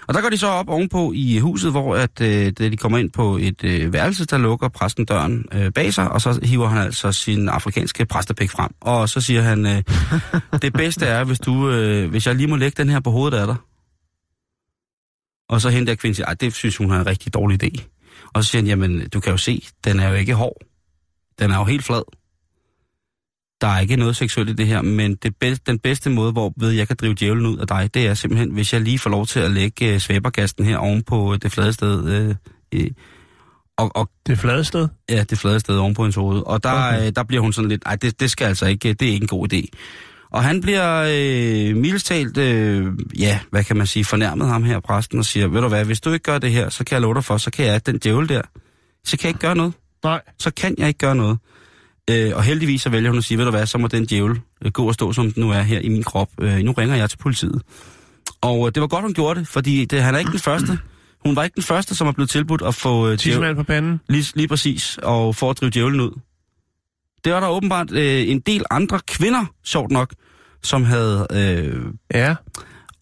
[0.06, 2.98] Og der går de så op ovenpå i huset, hvor at, øh, da de kommer
[2.98, 6.68] ind på et øh, værelse, der lukker præsten døren øh, bag sig, og så hiver
[6.68, 8.70] han altså sin afrikanske præstepæk frem.
[8.80, 9.82] Og så siger han, øh,
[10.62, 13.38] det bedste er, hvis, du, øh, hvis jeg lige må lægge den her på hovedet
[13.38, 13.56] af dig.
[15.48, 17.84] Og så hende der kvinde siger, "Ej, det synes hun er en rigtig dårlig idé.
[18.34, 20.56] Og så siger han, jamen, du kan jo se, den er jo ikke hård.
[21.38, 22.02] Den er jo helt flad.
[23.60, 26.52] Der er ikke noget seksuelt i det her, men det bedste, den bedste måde, hvor
[26.56, 29.10] ved jeg kan drive djævlen ud af dig, det er simpelthen, hvis jeg lige får
[29.10, 32.04] lov til at lægge øh, svæbergasten her oven på det flade sted.
[32.08, 32.34] Øh,
[32.74, 32.90] øh,
[33.76, 34.88] og, og Det flade sted.
[35.10, 36.42] Ja, det flade sted oven på hendes hoved.
[36.46, 36.96] Og der, Okay.
[36.98, 37.12] okay.
[37.16, 39.28] der bliver hun sådan lidt, nej, det, det skal altså ikke, det er ikke en
[39.28, 39.66] god idé.
[40.34, 42.86] Og han bliver øh, mildest talt, øh,
[43.18, 46.00] ja, hvad kan man sige, fornærmet ham her, præsten, og siger, ved du hvad, hvis
[46.00, 47.98] du ikke gør det her, så kan jeg love dig for, så kan jeg, den
[47.98, 48.42] djævel der,
[49.04, 49.72] så kan jeg ikke gøre noget.
[50.04, 50.20] Nej.
[50.38, 51.38] Så kan jeg ikke gøre noget.
[52.10, 54.40] Øh, og heldigvis så vælger hun at sige, ved du hvad, så må den djævel
[54.64, 56.28] øh, gå og stå, som den nu er her i min krop.
[56.40, 57.62] Øh, nu ringer jeg til politiet.
[58.40, 60.78] Og øh, det var godt, hun gjorde det, fordi det, han er ikke den første.
[61.24, 64.00] Hun var ikke den første, som er blevet tilbudt at få øh, djævel, på panden.
[64.08, 66.20] lige, lige præcis, og for at drive djævlen ud.
[67.24, 70.14] Det var der åbenbart øh, en del andre kvinder, sjovt nok,
[70.64, 71.26] som havde...
[71.32, 71.82] Øh,
[72.14, 72.34] Ja.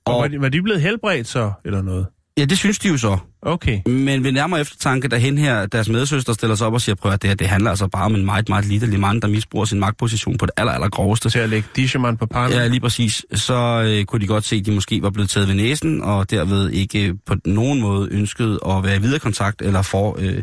[0.05, 2.07] Og, Og- var, de, var de blevet helbredt så, eller noget?
[2.39, 3.19] ja, det synes de jo så.
[3.43, 3.81] Okay.
[3.87, 7.13] Men ved nærmere eftertanke, da hen her, deres medsøster stiller sig op og siger, prøv
[7.13, 9.65] at det her, det handler altså bare om en meget, meget lille mand, der misbruger
[9.65, 11.31] sin magtposition på det aller, aller groveste.
[11.31, 12.59] Til at lægge Tissemand på panden.
[12.59, 13.25] Ja, lige præcis.
[13.35, 13.55] Så
[13.87, 16.71] øh, kunne de godt se, at de måske var blevet taget ved næsen, og derved
[16.71, 20.43] ikke øh, på nogen måde ønskede at være i videre kontakt eller få øh,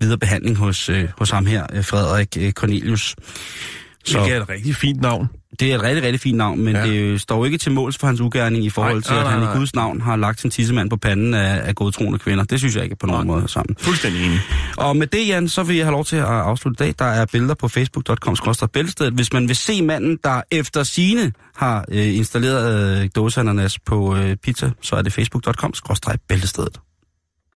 [0.00, 3.16] videre behandling hos, øh, hos ham her, øh, Frederik øh, Cornelius.
[4.04, 4.18] Så.
[4.18, 5.28] Det er et rigtig fint navn.
[5.60, 6.86] Det er et rigtig, rigtig fint navn, men ja.
[6.86, 9.36] det står jo ikke til måls for hans ugærning i forhold nej, til, at nej,
[9.36, 12.44] nej, han i Guds navn har lagt sin tissemand på panden af, af godtroende kvinder.
[12.44, 13.36] Det synes jeg ikke på nogen nej.
[13.36, 13.76] måde sammen.
[13.80, 14.38] Fuldstændig enig.
[14.76, 16.94] Og med det, Jan, så vil jeg have lov til at afslutte i dag.
[16.98, 18.36] Der er billeder på facebook.com
[18.72, 19.14] bæltestedet.
[19.14, 24.36] Hvis man vil se manden, der efter sine har øh, installeret øh, dåseananas på øh,
[24.36, 25.72] pizza, så er det facebook.com
[26.28, 26.80] bæltestedet.